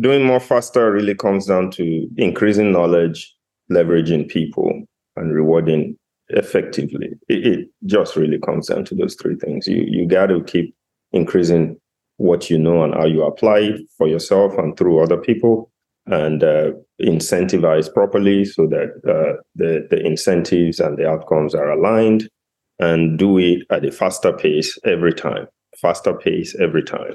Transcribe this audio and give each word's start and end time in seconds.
Doing 0.00 0.24
more 0.24 0.40
faster 0.40 0.90
really 0.90 1.14
comes 1.14 1.46
down 1.46 1.70
to 1.72 2.08
increasing 2.16 2.72
knowledge, 2.72 3.34
leveraging 3.70 4.28
people, 4.28 4.84
and 5.16 5.34
rewarding 5.34 5.98
effectively. 6.28 7.10
It, 7.28 7.46
it 7.46 7.68
just 7.84 8.16
really 8.16 8.38
comes 8.38 8.68
down 8.68 8.86
to 8.86 8.94
those 8.94 9.14
three 9.16 9.36
things. 9.36 9.66
You 9.66 9.84
you 9.86 10.06
got 10.06 10.26
to 10.26 10.42
keep 10.44 10.74
increasing 11.12 11.76
what 12.16 12.48
you 12.48 12.58
know 12.58 12.82
and 12.82 12.94
how 12.94 13.04
you 13.04 13.22
apply 13.22 13.58
it 13.58 13.80
for 13.98 14.08
yourself 14.08 14.56
and 14.56 14.76
through 14.78 15.02
other 15.02 15.18
people, 15.18 15.70
and 16.06 16.42
uh, 16.42 16.72
incentivize 17.02 17.92
properly 17.92 18.46
so 18.46 18.66
that 18.68 18.88
uh, 19.06 19.42
the 19.56 19.86
the 19.90 20.00
incentives 20.06 20.80
and 20.80 20.96
the 20.96 21.06
outcomes 21.06 21.54
are 21.54 21.70
aligned, 21.70 22.30
and 22.78 23.18
do 23.18 23.36
it 23.36 23.66
at 23.68 23.84
a 23.84 23.92
faster 23.92 24.32
pace 24.32 24.78
every 24.84 25.12
time. 25.12 25.46
Faster 25.82 26.14
pace 26.14 26.56
every 26.58 26.82
time. 26.82 27.14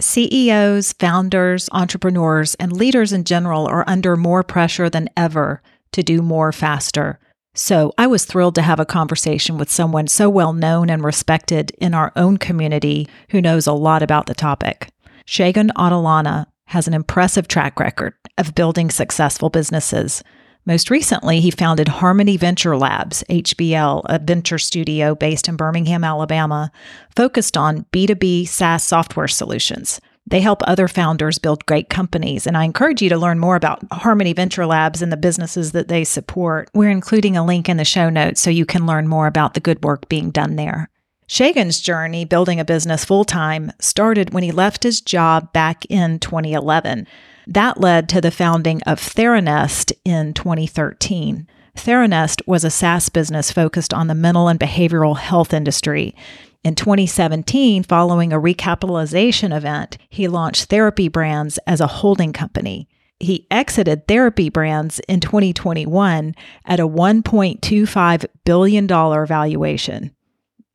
CEOs, 0.00 0.92
founders, 0.94 1.68
entrepreneurs, 1.72 2.54
and 2.56 2.72
leaders 2.72 3.12
in 3.12 3.24
general 3.24 3.66
are 3.66 3.84
under 3.86 4.16
more 4.16 4.42
pressure 4.42 4.90
than 4.90 5.08
ever 5.16 5.62
to 5.92 6.02
do 6.02 6.22
more 6.22 6.52
faster. 6.52 7.18
So 7.54 7.92
I 7.98 8.06
was 8.06 8.24
thrilled 8.24 8.54
to 8.54 8.62
have 8.62 8.80
a 8.80 8.86
conversation 8.86 9.58
with 9.58 9.70
someone 9.70 10.06
so 10.06 10.30
well 10.30 10.52
known 10.52 10.88
and 10.88 11.04
respected 11.04 11.72
in 11.78 11.94
our 11.94 12.12
own 12.16 12.36
community 12.36 13.08
who 13.30 13.40
knows 13.40 13.66
a 13.66 13.72
lot 13.72 14.02
about 14.02 14.26
the 14.26 14.34
topic. 14.34 14.88
Shegun 15.26 15.70
Otulana 15.76 16.46
has 16.66 16.86
an 16.86 16.94
impressive 16.94 17.48
track 17.48 17.80
record 17.80 18.14
of 18.38 18.54
building 18.54 18.90
successful 18.90 19.50
businesses. 19.50 20.22
Most 20.66 20.90
recently, 20.90 21.40
he 21.40 21.50
founded 21.50 21.88
Harmony 21.88 22.36
Venture 22.36 22.76
Labs, 22.76 23.24
HVL, 23.30 24.02
a 24.04 24.18
venture 24.18 24.58
studio 24.58 25.14
based 25.14 25.48
in 25.48 25.56
Birmingham, 25.56 26.04
Alabama, 26.04 26.70
focused 27.16 27.56
on 27.56 27.86
B2B 27.92 28.46
SaaS 28.46 28.84
software 28.84 29.28
solutions. 29.28 30.00
They 30.26 30.40
help 30.40 30.62
other 30.64 30.86
founders 30.86 31.38
build 31.38 31.66
great 31.66 31.88
companies, 31.88 32.46
and 32.46 32.56
I 32.56 32.64
encourage 32.64 33.00
you 33.00 33.08
to 33.08 33.16
learn 33.16 33.38
more 33.38 33.56
about 33.56 33.82
Harmony 33.90 34.32
Venture 34.32 34.66
Labs 34.66 35.02
and 35.02 35.10
the 35.10 35.16
businesses 35.16 35.72
that 35.72 35.88
they 35.88 36.04
support. 36.04 36.68
We're 36.74 36.90
including 36.90 37.36
a 37.36 37.44
link 37.44 37.68
in 37.68 37.78
the 37.78 37.84
show 37.84 38.10
notes 38.10 38.40
so 38.40 38.50
you 38.50 38.66
can 38.66 38.86
learn 38.86 39.08
more 39.08 39.26
about 39.26 39.54
the 39.54 39.60
good 39.60 39.82
work 39.82 40.08
being 40.08 40.30
done 40.30 40.56
there. 40.56 40.90
Shegun's 41.26 41.80
journey 41.80 42.24
building 42.24 42.60
a 42.60 42.64
business 42.64 43.04
full 43.04 43.24
time 43.24 43.72
started 43.80 44.34
when 44.34 44.42
he 44.42 44.52
left 44.52 44.82
his 44.82 45.00
job 45.00 45.52
back 45.52 45.84
in 45.88 46.18
2011. 46.18 47.06
That 47.50 47.80
led 47.80 48.08
to 48.10 48.20
the 48.20 48.30
founding 48.30 48.80
of 48.84 49.00
Theranest 49.00 49.92
in 50.04 50.34
2013. 50.34 51.48
Theranest 51.76 52.46
was 52.46 52.62
a 52.62 52.70
SaaS 52.70 53.08
business 53.08 53.50
focused 53.50 53.92
on 53.92 54.06
the 54.06 54.14
mental 54.14 54.46
and 54.46 54.60
behavioral 54.60 55.16
health 55.16 55.52
industry. 55.52 56.14
In 56.62 56.76
2017, 56.76 57.82
following 57.82 58.32
a 58.32 58.38
recapitalization 58.38 59.56
event, 59.56 59.98
he 60.08 60.28
launched 60.28 60.66
Therapy 60.66 61.08
Brands 61.08 61.58
as 61.66 61.80
a 61.80 61.88
holding 61.88 62.32
company. 62.32 62.88
He 63.18 63.48
exited 63.50 64.06
Therapy 64.06 64.48
Brands 64.48 65.00
in 65.08 65.18
2021 65.18 66.36
at 66.66 66.78
a 66.78 66.86
$1.25 66.86 68.26
billion 68.44 68.86
valuation. 68.86 70.14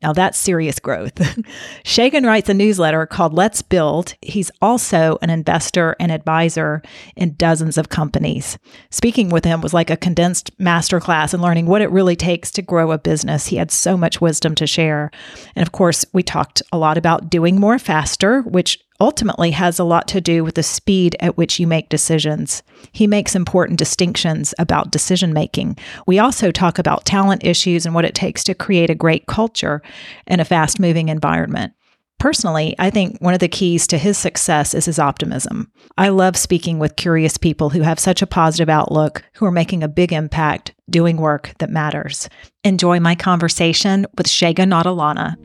Now 0.05 0.13
that's 0.13 0.37
serious 0.37 0.77
growth. 0.77 1.15
Shegun 1.83 2.27
writes 2.27 2.47
a 2.47 2.53
newsletter 2.53 3.07
called 3.07 3.33
Let's 3.33 3.63
Build. 3.63 4.13
He's 4.21 4.51
also 4.61 5.17
an 5.23 5.31
investor 5.31 5.95
and 5.99 6.11
advisor 6.11 6.83
in 7.15 7.33
dozens 7.33 7.75
of 7.75 7.89
companies. 7.89 8.59
Speaking 8.91 9.29
with 9.29 9.45
him 9.45 9.61
was 9.61 9.73
like 9.73 9.89
a 9.89 9.97
condensed 9.97 10.55
masterclass 10.59 11.33
in 11.33 11.41
learning 11.41 11.65
what 11.65 11.81
it 11.81 11.89
really 11.89 12.15
takes 12.15 12.51
to 12.51 12.61
grow 12.61 12.91
a 12.91 12.99
business. 12.99 13.47
He 13.47 13.55
had 13.55 13.71
so 13.71 13.97
much 13.97 14.21
wisdom 14.21 14.53
to 14.53 14.67
share. 14.67 15.09
And 15.55 15.65
of 15.65 15.71
course, 15.71 16.05
we 16.13 16.21
talked 16.21 16.61
a 16.71 16.77
lot 16.77 16.99
about 16.99 17.31
doing 17.31 17.59
more 17.59 17.79
faster, 17.79 18.43
which 18.43 18.84
ultimately 18.99 19.51
has 19.51 19.79
a 19.79 19.83
lot 19.83 20.07
to 20.09 20.21
do 20.21 20.43
with 20.43 20.55
the 20.55 20.63
speed 20.63 21.15
at 21.19 21.37
which 21.37 21.59
you 21.59 21.67
make 21.67 21.89
decisions. 21.89 22.63
He 22.91 23.07
makes 23.07 23.35
important 23.35 23.79
distinctions 23.79 24.53
about 24.57 24.91
decision 24.91 25.33
making. 25.33 25.77
We 26.07 26.19
also 26.19 26.51
talk 26.51 26.79
about 26.79 27.05
talent 27.05 27.43
issues 27.43 27.85
and 27.85 27.93
what 27.93 28.05
it 28.05 28.15
takes 28.15 28.43
to 28.45 28.53
create 28.55 28.89
a 28.89 28.95
great 28.95 29.25
culture 29.25 29.81
in 30.27 30.39
a 30.39 30.45
fast 30.45 30.79
moving 30.79 31.09
environment. 31.09 31.73
Personally, 32.17 32.75
I 32.79 32.89
think 32.89 33.19
one 33.19 33.33
of 33.33 33.41
the 33.41 33.49
keys 33.49 33.87
to 33.87 33.97
his 33.97 34.17
success 34.17 34.73
is 34.73 34.85
his 34.85 34.99
optimism. 34.99 35.71
I 35.97 36.09
love 36.09 36.37
speaking 36.37 36.79
with 36.79 36.95
curious 36.95 37.37
people 37.37 37.71
who 37.71 37.81
have 37.81 37.99
such 37.99 38.21
a 38.21 38.27
positive 38.27 38.69
outlook, 38.69 39.23
who 39.33 39.45
are 39.45 39.51
making 39.51 39.83
a 39.83 39.89
big 39.89 40.13
impact, 40.13 40.73
doing 40.89 41.17
work 41.17 41.53
that 41.59 41.69
matters. 41.69 42.29
Enjoy 42.63 42.99
my 43.01 43.15
conversation 43.15 44.05
with 44.17 44.27
Shegun 44.27 44.71
Otulana. 44.71 45.35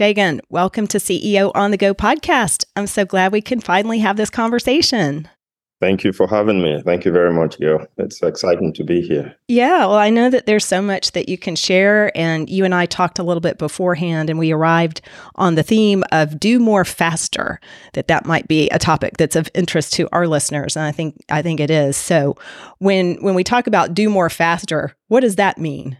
Shegun, 0.00 0.40
welcome 0.48 0.86
to 0.86 0.96
CEO 0.96 1.52
on 1.54 1.72
the 1.72 1.76
Go 1.76 1.92
podcast. 1.92 2.64
I'm 2.74 2.86
so 2.86 3.04
glad 3.04 3.32
we 3.32 3.42
can 3.42 3.60
finally 3.60 3.98
have 3.98 4.16
this 4.16 4.30
conversation. 4.30 5.28
Thank 5.78 6.04
you 6.04 6.14
for 6.14 6.26
having 6.26 6.62
me. 6.62 6.80
Thank 6.82 7.04
you 7.04 7.12
very 7.12 7.34
much, 7.34 7.58
Gayle. 7.58 7.86
It's 7.98 8.22
exciting 8.22 8.72
to 8.72 8.82
be 8.82 9.02
here. 9.02 9.36
Yeah, 9.46 9.80
well, 9.80 9.96
I 9.96 10.08
know 10.08 10.30
that 10.30 10.46
there's 10.46 10.64
so 10.64 10.80
much 10.80 11.12
that 11.12 11.28
you 11.28 11.36
can 11.36 11.54
share. 11.54 12.16
And 12.16 12.48
you 12.48 12.64
and 12.64 12.74
I 12.74 12.86
talked 12.86 13.18
a 13.18 13.22
little 13.22 13.42
bit 13.42 13.58
beforehand, 13.58 14.30
and 14.30 14.38
we 14.38 14.52
arrived 14.52 15.02
on 15.34 15.54
the 15.54 15.62
theme 15.62 16.02
of 16.12 16.40
do 16.40 16.58
more 16.58 16.86
faster, 16.86 17.60
that 17.92 18.08
that 18.08 18.24
might 18.24 18.48
be 18.48 18.70
a 18.70 18.78
topic 18.78 19.18
that's 19.18 19.36
of 19.36 19.50
interest 19.54 19.92
to 19.94 20.08
our 20.12 20.26
listeners. 20.26 20.76
And 20.76 20.86
I 20.86 20.92
think 20.92 21.22
I 21.28 21.42
think 21.42 21.60
it 21.60 21.70
is. 21.70 21.98
So 21.98 22.38
when 22.78 23.16
when 23.22 23.34
we 23.34 23.44
talk 23.44 23.66
about 23.66 23.92
do 23.92 24.08
more 24.08 24.30
faster, 24.30 24.96
what 25.08 25.20
does 25.20 25.36
that 25.36 25.58
mean? 25.58 25.98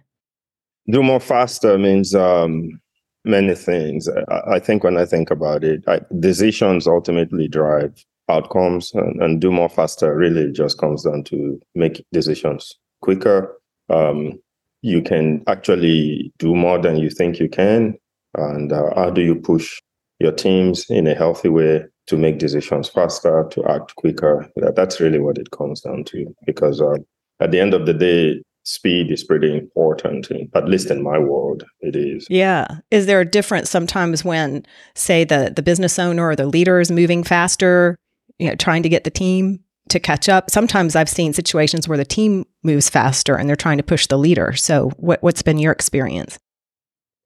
Do 0.90 1.02
more 1.02 1.20
faster 1.20 1.76
means 1.76 2.14
um, 2.14 2.80
many 3.24 3.54
things. 3.54 4.08
I, 4.28 4.54
I, 4.54 4.58
think 4.58 4.84
when 4.84 4.96
I 4.96 5.04
think 5.04 5.30
about 5.30 5.64
it, 5.64 5.84
I, 5.86 6.00
decisions 6.18 6.86
ultimately 6.86 7.48
drive 7.48 8.04
outcomes 8.28 8.92
and, 8.94 9.20
and, 9.22 9.40
do 9.40 9.50
more 9.50 9.68
faster 9.68 10.16
really 10.16 10.52
just 10.52 10.78
comes 10.78 11.02
down 11.02 11.24
to 11.24 11.60
make 11.74 12.04
decisions 12.12 12.78
quicker. 13.02 13.56
Um, 13.88 14.40
you 14.82 15.02
can 15.02 15.42
actually 15.46 16.32
do 16.38 16.54
more 16.54 16.78
than 16.78 16.96
you 16.96 17.10
think 17.10 17.38
you 17.38 17.48
can. 17.48 17.98
And 18.34 18.72
uh, 18.72 18.94
how 18.94 19.10
do 19.10 19.20
you 19.20 19.34
push 19.34 19.80
your 20.20 20.32
teams 20.32 20.88
in 20.88 21.06
a 21.06 21.14
healthy 21.14 21.48
way 21.48 21.84
to 22.06 22.16
make 22.16 22.38
decisions 22.38 22.88
faster, 22.88 23.46
to 23.50 23.64
act 23.66 23.96
quicker? 23.96 24.48
That, 24.56 24.76
that's 24.76 25.00
really 25.00 25.18
what 25.18 25.38
it 25.38 25.50
comes 25.50 25.80
down 25.80 26.04
to. 26.04 26.34
Because 26.46 26.80
uh, 26.80 26.96
at 27.40 27.50
the 27.50 27.60
end 27.60 27.74
of 27.74 27.86
the 27.86 27.94
day, 27.94 28.42
speed 28.70 29.10
is 29.10 29.24
pretty 29.24 29.52
important 29.56 30.30
at 30.54 30.68
least 30.68 30.90
in 30.90 31.02
my 31.02 31.18
world 31.18 31.64
it 31.80 31.96
is. 31.96 32.26
Yeah. 32.30 32.68
Is 32.92 33.06
there 33.06 33.20
a 33.20 33.24
difference 33.24 33.68
sometimes 33.68 34.24
when 34.24 34.64
say 34.94 35.24
the 35.24 35.52
the 35.54 35.62
business 35.62 35.98
owner 35.98 36.28
or 36.28 36.36
the 36.36 36.46
leader 36.46 36.78
is 36.78 36.90
moving 36.90 37.24
faster 37.24 37.98
you 38.38 38.48
know 38.48 38.54
trying 38.54 38.84
to 38.84 38.88
get 38.88 39.02
the 39.04 39.10
team 39.10 39.58
to 39.88 39.98
catch 39.98 40.28
up? 40.28 40.50
Sometimes 40.50 40.94
i've 40.94 41.08
seen 41.08 41.32
situations 41.32 41.88
where 41.88 41.98
the 41.98 42.04
team 42.04 42.44
moves 42.62 42.88
faster 42.88 43.34
and 43.34 43.48
they're 43.48 43.56
trying 43.56 43.78
to 43.78 43.82
push 43.82 44.06
the 44.06 44.18
leader. 44.18 44.54
So 44.54 44.90
what, 44.96 45.20
what's 45.20 45.42
been 45.42 45.58
your 45.58 45.72
experience? 45.72 46.38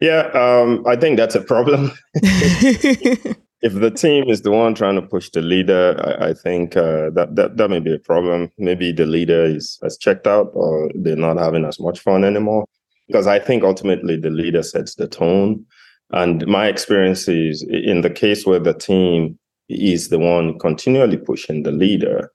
Yeah 0.00 0.30
um, 0.32 0.84
i 0.86 0.96
think 0.96 1.16
that's 1.16 1.34
a 1.34 1.40
problem 1.40 1.92
if 3.64 3.72
the 3.72 3.90
team 3.90 4.28
is 4.28 4.42
the 4.42 4.50
one 4.50 4.74
trying 4.74 4.96
to 4.96 5.02
push 5.02 5.30
the 5.30 5.40
leader, 5.40 5.98
I, 6.04 6.28
I 6.28 6.34
think 6.34 6.76
uh, 6.76 7.08
that, 7.14 7.34
that 7.36 7.56
that 7.56 7.70
may 7.70 7.80
be 7.80 7.94
a 7.94 7.98
problem. 7.98 8.50
Maybe 8.58 8.92
the 8.92 9.06
leader 9.06 9.42
is 9.42 9.78
has 9.82 9.96
checked 9.96 10.26
out, 10.26 10.50
or 10.52 10.90
they're 10.94 11.16
not 11.16 11.38
having 11.38 11.64
as 11.64 11.80
much 11.80 11.98
fun 11.98 12.24
anymore. 12.24 12.66
Because 13.08 13.26
I 13.26 13.38
think 13.38 13.64
ultimately 13.64 14.16
the 14.16 14.28
leader 14.28 14.62
sets 14.62 14.96
the 14.96 15.08
tone. 15.08 15.64
And 16.10 16.46
my 16.46 16.66
experience 16.66 17.26
is 17.26 17.62
in 17.68 18.02
the 18.02 18.10
case 18.10 18.44
where 18.44 18.60
the 18.60 18.74
team 18.74 19.38
is 19.70 20.10
the 20.10 20.18
one 20.18 20.58
continually 20.58 21.16
pushing 21.16 21.62
the 21.62 21.72
leader, 21.72 22.30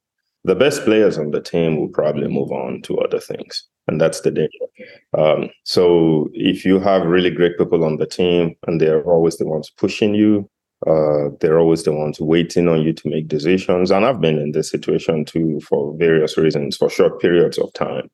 the 0.46 0.56
best 0.56 0.84
players 0.84 1.20
on 1.20 1.30
the 1.30 1.42
team 1.42 1.78
will 1.78 1.90
probably 1.90 2.28
move 2.28 2.52
on 2.52 2.82
to 2.84 2.98
other 2.98 3.20
things. 3.20 3.68
And 3.88 4.02
that's 4.02 4.22
the 4.22 4.32
danger. 4.32 4.66
Um, 5.16 5.50
so 5.64 6.30
if 6.34 6.66
you 6.66 6.80
have 6.80 7.06
really 7.06 7.30
great 7.30 7.58
people 7.58 7.84
on 7.86 7.98
the 7.98 8.08
team 8.08 8.56
and 8.66 8.82
they're 8.82 9.04
always 9.04 9.38
the 9.38 9.48
ones 9.48 9.72
pushing 9.78 10.16
you, 10.16 10.50
uh, 10.88 11.30
they're 11.40 11.60
always 11.60 11.84
the 11.84 11.94
ones 11.94 12.20
waiting 12.20 12.68
on 12.68 12.82
you 12.82 12.94
to 12.94 13.10
make 13.10 13.28
decisions. 13.28 13.92
And 13.92 14.06
I've 14.06 14.22
been 14.22 14.40
in 14.40 14.52
this 14.52 14.70
situation 14.70 15.26
too 15.26 15.60
for 15.62 15.96
various 15.98 16.38
reasons, 16.38 16.78
for 16.78 16.90
short 16.90 17.20
periods 17.22 17.58
of 17.58 17.74
time. 17.74 18.10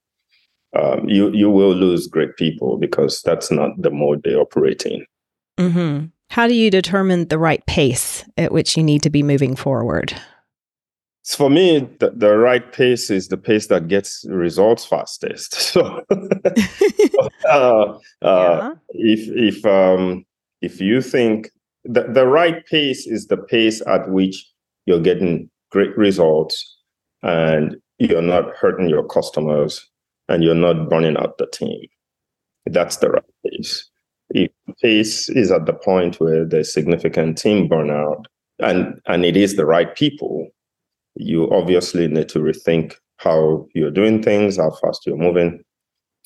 um, 0.75 1.07
you 1.07 1.31
you 1.31 1.49
will 1.49 1.73
lose 1.73 2.07
great 2.07 2.35
people 2.35 2.77
because 2.77 3.21
that's 3.21 3.49
not 3.49 3.71
the 3.81 3.89
mode 3.91 4.23
they 4.23 4.35
operate 4.35 4.85
in. 4.85 5.05
Mm-hmm. 5.57 6.05
How 6.29 6.47
do 6.47 6.53
you 6.53 6.69
determine 6.69 7.27
the 7.27 7.39
right 7.39 7.65
pace 7.65 8.25
at 8.37 8.51
which 8.51 8.75
you 8.75 8.83
need 8.83 9.03
to 9.03 9.09
be 9.09 9.23
moving 9.23 9.55
forward? 9.55 10.13
For 11.25 11.49
me, 11.49 11.87
the, 11.99 12.11
the 12.11 12.37
right 12.37 12.71
pace 12.71 13.09
is 13.09 13.29
the 13.29 13.37
pace 13.37 13.67
that 13.67 13.87
gets 13.87 14.25
results 14.29 14.85
fastest. 14.85 15.55
So, 15.75 16.03
uh, 17.49 17.49
uh, 17.49 17.99
yeah. 18.21 18.71
if 18.89 19.27
if 19.29 19.65
um, 19.65 20.25
if 20.61 20.81
you 20.81 21.01
think 21.01 21.51
the, 21.85 22.03
the 22.03 22.27
right 22.27 22.65
pace 22.65 23.07
is 23.07 23.27
the 23.27 23.37
pace 23.37 23.81
at 23.87 24.09
which 24.09 24.45
you're 24.85 25.01
getting 25.01 25.49
great 25.71 25.95
results 25.97 26.77
and 27.23 27.77
you're 27.97 28.21
not 28.21 28.55
hurting 28.55 28.89
your 28.89 29.05
customers 29.07 29.87
and 30.27 30.43
you're 30.43 30.55
not 30.55 30.89
burning 30.89 31.17
out 31.17 31.37
the 31.37 31.47
team. 31.47 31.81
That's 32.65 32.97
the 32.97 33.09
right 33.09 33.23
pace. 33.45 33.89
If 34.31 34.51
pace 34.81 35.29
is 35.29 35.51
at 35.51 35.65
the 35.65 35.73
point 35.73 36.19
where 36.19 36.45
there's 36.45 36.73
significant 36.73 37.37
team 37.37 37.69
burnout 37.69 38.25
and, 38.59 38.99
and 39.05 39.23
it 39.23 39.37
is 39.37 39.55
the 39.55 39.65
right 39.65 39.95
people, 39.95 40.47
you 41.15 41.49
obviously 41.51 42.07
need 42.07 42.29
to 42.29 42.39
rethink 42.39 42.95
how 43.17 43.67
you're 43.73 43.91
doing 43.91 44.21
things, 44.21 44.57
how 44.57 44.71
fast 44.71 45.05
you're 45.05 45.17
moving. 45.17 45.63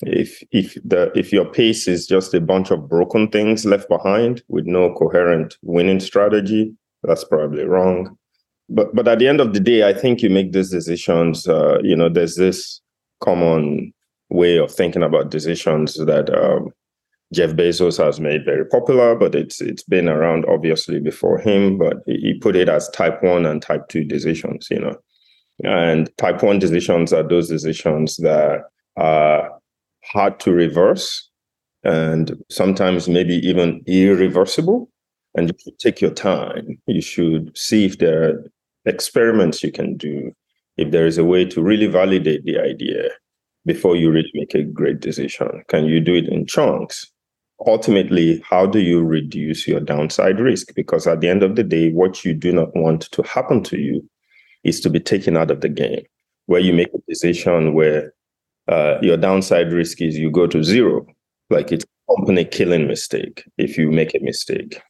If 0.02 0.42
if 0.50 0.78
the 0.84 1.12
if 1.14 1.32
your 1.32 1.44
pace 1.44 1.86
is 1.86 2.06
just 2.06 2.32
a 2.32 2.40
bunch 2.40 2.70
of 2.70 2.88
broken 2.88 3.28
things 3.28 3.66
left 3.66 3.88
behind 3.88 4.42
with 4.48 4.66
no 4.66 4.94
coherent 4.94 5.56
winning 5.62 6.00
strategy, 6.00 6.74
that's 7.02 7.24
probably 7.24 7.64
wrong. 7.64 8.16
But 8.70 8.94
but 8.94 9.08
at 9.08 9.18
the 9.18 9.28
end 9.28 9.40
of 9.40 9.52
the 9.52 9.60
day, 9.60 9.86
I 9.86 9.92
think 9.92 10.22
you 10.22 10.30
make 10.30 10.52
these 10.52 10.70
decisions. 10.70 11.46
Uh, 11.46 11.78
you 11.82 11.94
know, 11.94 12.08
there's 12.08 12.36
this 12.36 12.80
common 13.20 13.92
way 14.30 14.56
of 14.56 14.72
thinking 14.72 15.02
about 15.02 15.30
decisions 15.30 15.94
that 15.94 16.30
um, 16.34 16.70
Jeff 17.34 17.50
Bezos 17.50 18.02
has 18.02 18.20
made 18.20 18.44
very 18.44 18.64
popular, 18.64 19.14
but 19.14 19.34
it's 19.34 19.60
it's 19.60 19.82
been 19.82 20.08
around 20.08 20.46
obviously 20.46 20.98
before 20.98 21.38
him. 21.38 21.76
But 21.76 21.98
he 22.06 22.38
put 22.40 22.56
it 22.56 22.70
as 22.70 22.88
type 22.90 23.22
one 23.22 23.44
and 23.44 23.60
type 23.60 23.88
two 23.88 24.04
decisions. 24.04 24.68
You 24.70 24.80
know, 24.80 24.96
and 25.62 26.10
type 26.16 26.42
one 26.42 26.58
decisions 26.58 27.12
are 27.12 27.22
those 27.22 27.48
decisions 27.48 28.16
that 28.16 28.62
are 28.96 29.59
hard 30.04 30.40
to 30.40 30.52
reverse 30.52 31.28
and 31.84 32.36
sometimes 32.50 33.08
maybe 33.08 33.36
even 33.46 33.82
irreversible. 33.86 34.90
And 35.34 35.48
you 35.48 35.54
should 35.62 35.78
take 35.78 36.00
your 36.00 36.10
time. 36.10 36.78
You 36.86 37.00
should 37.00 37.56
see 37.56 37.84
if 37.84 37.98
there 37.98 38.30
are 38.30 38.52
experiments 38.84 39.62
you 39.62 39.70
can 39.70 39.96
do, 39.96 40.32
if 40.76 40.90
there 40.90 41.06
is 41.06 41.18
a 41.18 41.24
way 41.24 41.44
to 41.44 41.62
really 41.62 41.86
validate 41.86 42.44
the 42.44 42.58
idea 42.58 43.10
before 43.66 43.96
you 43.96 44.10
really 44.10 44.30
make 44.34 44.54
a 44.54 44.64
great 44.64 45.00
decision? 45.00 45.62
Can 45.68 45.84
you 45.84 46.00
do 46.00 46.14
it 46.14 46.28
in 46.28 46.46
chunks? 46.46 47.10
Ultimately, 47.66 48.42
how 48.48 48.66
do 48.66 48.80
you 48.80 49.02
reduce 49.02 49.68
your 49.68 49.80
downside 49.80 50.40
risk? 50.40 50.74
Because 50.74 51.06
at 51.06 51.20
the 51.20 51.28
end 51.28 51.42
of 51.42 51.56
the 51.56 51.62
day, 51.62 51.90
what 51.90 52.24
you 52.24 52.32
do 52.32 52.52
not 52.52 52.74
want 52.74 53.02
to 53.12 53.22
happen 53.22 53.62
to 53.64 53.78
you 53.78 54.08
is 54.64 54.80
to 54.80 54.90
be 54.90 54.98
taken 54.98 55.36
out 55.36 55.50
of 55.50 55.60
the 55.60 55.68
game, 55.68 56.04
where 56.46 56.60
you 56.60 56.72
make 56.72 56.88
a 56.94 56.98
decision 57.06 57.74
where 57.74 58.14
uh, 58.68 58.98
your 59.02 59.16
downside 59.16 59.72
risk 59.72 60.00
is 60.00 60.18
you 60.18 60.30
go 60.30 60.46
to 60.46 60.62
zero, 60.62 61.06
like 61.50 61.72
it's 61.72 61.84
a 61.84 62.16
company 62.16 62.44
killing 62.44 62.86
mistake 62.86 63.44
if 63.58 63.76
you 63.76 63.90
make 63.90 64.14
a 64.14 64.20
mistake, 64.20 64.80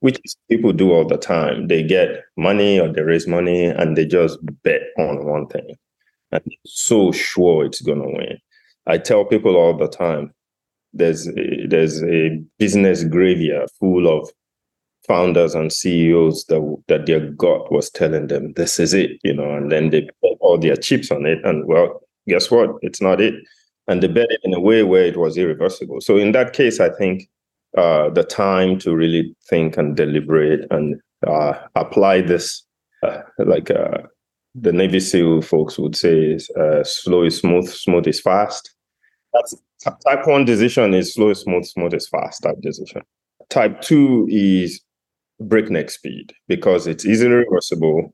which 0.00 0.20
people 0.48 0.72
do 0.72 0.92
all 0.92 1.06
the 1.06 1.16
time. 1.16 1.68
They 1.68 1.82
get 1.82 2.24
money 2.36 2.78
or 2.78 2.92
they 2.92 3.02
raise 3.02 3.26
money 3.26 3.64
and 3.64 3.96
they 3.96 4.04
just 4.04 4.38
bet 4.62 4.82
on 4.98 5.26
one 5.26 5.46
thing 5.46 5.76
and 6.32 6.42
so 6.66 7.12
sure 7.12 7.64
it's 7.64 7.82
to 7.82 7.94
win. 7.94 8.38
I 8.86 8.98
tell 8.98 9.24
people 9.24 9.56
all 9.56 9.76
the 9.76 9.88
time, 9.88 10.32
there's 10.92 11.28
a, 11.28 11.66
there's 11.68 12.02
a 12.02 12.42
business 12.58 13.04
graveyard 13.04 13.68
full 13.78 14.08
of 14.08 14.30
founders 15.06 15.54
and 15.54 15.72
CEOs 15.72 16.44
that 16.46 16.82
that 16.88 17.06
their 17.06 17.30
gut 17.30 17.72
was 17.72 17.90
telling 17.90 18.26
them 18.26 18.52
this 18.54 18.78
is 18.78 18.94
it, 18.94 19.12
you 19.22 19.34
know, 19.34 19.54
and 19.54 19.70
then 19.70 19.90
they 19.90 20.02
put 20.22 20.36
all 20.40 20.58
their 20.58 20.76
chips 20.76 21.10
on 21.10 21.26
it, 21.26 21.44
and 21.44 21.66
well, 21.66 22.00
guess 22.28 22.50
what? 22.50 22.70
It's 22.82 23.00
not 23.00 23.20
it, 23.20 23.34
and 23.88 24.02
they 24.02 24.08
bet 24.08 24.30
it 24.30 24.40
in 24.44 24.54
a 24.54 24.60
way 24.60 24.82
where 24.82 25.04
it 25.04 25.16
was 25.16 25.36
irreversible. 25.36 26.00
So 26.00 26.16
in 26.16 26.32
that 26.32 26.52
case, 26.52 26.80
I 26.80 26.90
think 26.90 27.28
uh, 27.76 28.10
the 28.10 28.24
time 28.24 28.78
to 28.80 28.94
really 28.94 29.34
think 29.48 29.76
and 29.76 29.96
deliberate 29.96 30.66
and 30.70 31.00
uh, 31.26 31.54
apply 31.74 32.22
this 32.22 32.64
uh, 33.02 33.22
like 33.38 33.70
uh, 33.70 33.98
the 34.54 34.72
Navy 34.72 35.00
SEAL 35.00 35.42
folks 35.42 35.78
would 35.78 35.96
say 35.96 36.18
is 36.18 36.50
uh, 36.50 36.82
slow 36.84 37.24
is 37.24 37.38
smooth, 37.38 37.68
smooth 37.68 38.06
is 38.06 38.20
fast. 38.20 38.74
That's 39.32 39.54
type 40.06 40.26
one 40.26 40.44
decision 40.44 40.92
is 40.94 41.14
slow 41.14 41.30
is 41.30 41.40
smooth, 41.40 41.64
smooth 41.64 41.94
is 41.94 42.08
fast 42.08 42.42
type 42.42 42.60
decision. 42.60 43.02
Type 43.48 43.80
two 43.80 44.26
is 44.30 44.80
breakneck 45.40 45.90
speed 45.90 46.32
because 46.48 46.86
it's 46.86 47.06
easily 47.06 47.30
reversible. 47.30 48.12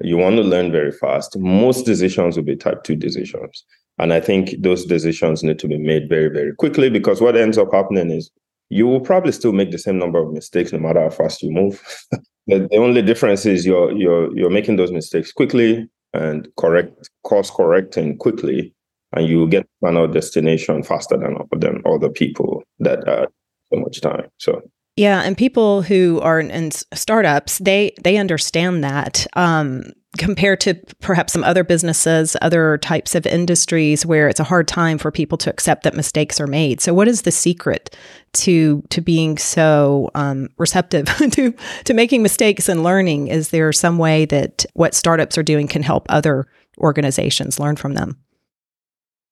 You 0.00 0.16
want 0.16 0.36
to 0.36 0.42
learn 0.42 0.72
very 0.72 0.92
fast. 0.92 1.38
Most 1.38 1.84
decisions 1.84 2.36
will 2.36 2.44
be 2.44 2.56
type 2.56 2.84
two 2.84 2.96
decisions. 2.96 3.64
And 3.98 4.12
I 4.12 4.20
think 4.20 4.54
those 4.60 4.86
decisions 4.86 5.42
need 5.42 5.58
to 5.58 5.68
be 5.68 5.76
made 5.76 6.08
very, 6.08 6.28
very 6.28 6.54
quickly 6.54 6.88
because 6.88 7.20
what 7.20 7.36
ends 7.36 7.58
up 7.58 7.72
happening 7.72 8.10
is 8.10 8.30
you 8.70 8.86
will 8.86 9.00
probably 9.00 9.32
still 9.32 9.52
make 9.52 9.72
the 9.72 9.78
same 9.78 9.98
number 9.98 10.18
of 10.18 10.32
mistakes 10.32 10.72
no 10.72 10.78
matter 10.78 11.00
how 11.00 11.10
fast 11.10 11.42
you 11.42 11.50
move. 11.50 11.82
the, 12.46 12.66
the 12.70 12.76
only 12.76 13.02
difference 13.02 13.44
is 13.44 13.66
you're 13.66 13.92
you're 13.92 14.34
you're 14.36 14.50
making 14.50 14.76
those 14.76 14.92
mistakes 14.92 15.32
quickly 15.32 15.88
and 16.14 16.48
correct 16.56 17.10
course 17.24 17.50
correcting 17.50 18.16
quickly, 18.16 18.72
and 19.12 19.26
you 19.26 19.46
get 19.48 19.62
to 19.62 19.68
final 19.80 20.06
destination 20.08 20.82
faster 20.82 21.16
than 21.16 21.36
than 21.58 21.82
other 21.84 22.08
people 22.08 22.62
that 22.78 23.06
uh 23.06 23.26
so 23.72 23.80
much 23.80 24.00
time. 24.00 24.28
So 24.38 24.62
yeah, 25.00 25.22
and 25.22 25.34
people 25.34 25.80
who 25.80 26.20
are 26.20 26.40
in 26.40 26.70
startups, 26.70 27.56
they 27.56 27.94
they 28.04 28.18
understand 28.18 28.84
that. 28.84 29.26
Um, 29.32 29.84
compared 30.18 30.60
to 30.60 30.74
perhaps 31.00 31.32
some 31.32 31.42
other 31.42 31.64
businesses, 31.64 32.36
other 32.42 32.76
types 32.78 33.14
of 33.14 33.24
industries 33.24 34.04
where 34.04 34.28
it's 34.28 34.40
a 34.40 34.44
hard 34.44 34.68
time 34.68 34.98
for 34.98 35.10
people 35.10 35.38
to 35.38 35.48
accept 35.48 35.84
that 35.84 35.94
mistakes 35.94 36.38
are 36.38 36.46
made. 36.46 36.82
So, 36.82 36.92
what 36.92 37.08
is 37.08 37.22
the 37.22 37.30
secret 37.30 37.96
to 38.34 38.82
to 38.90 39.00
being 39.00 39.38
so 39.38 40.10
um, 40.14 40.50
receptive 40.58 41.06
to 41.30 41.54
to 41.84 41.94
making 41.94 42.22
mistakes 42.22 42.68
and 42.68 42.82
learning? 42.82 43.28
Is 43.28 43.48
there 43.48 43.72
some 43.72 43.96
way 43.96 44.26
that 44.26 44.66
what 44.74 44.92
startups 44.94 45.38
are 45.38 45.42
doing 45.42 45.66
can 45.66 45.82
help 45.82 46.04
other 46.10 46.46
organizations 46.76 47.58
learn 47.58 47.76
from 47.76 47.94
them? 47.94 48.18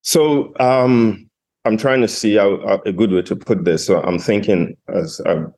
So, 0.00 0.54
um, 0.58 1.27
I'm 1.68 1.76
trying 1.76 2.00
to 2.00 2.08
see 2.08 2.36
how, 2.36 2.80
a 2.86 2.92
good 2.92 3.12
way 3.12 3.22
to 3.22 3.36
put 3.36 3.64
this. 3.64 3.86
So, 3.86 4.00
I'm 4.00 4.18
thinking 4.18 4.74
as 4.88 5.20
I'm 5.26 5.52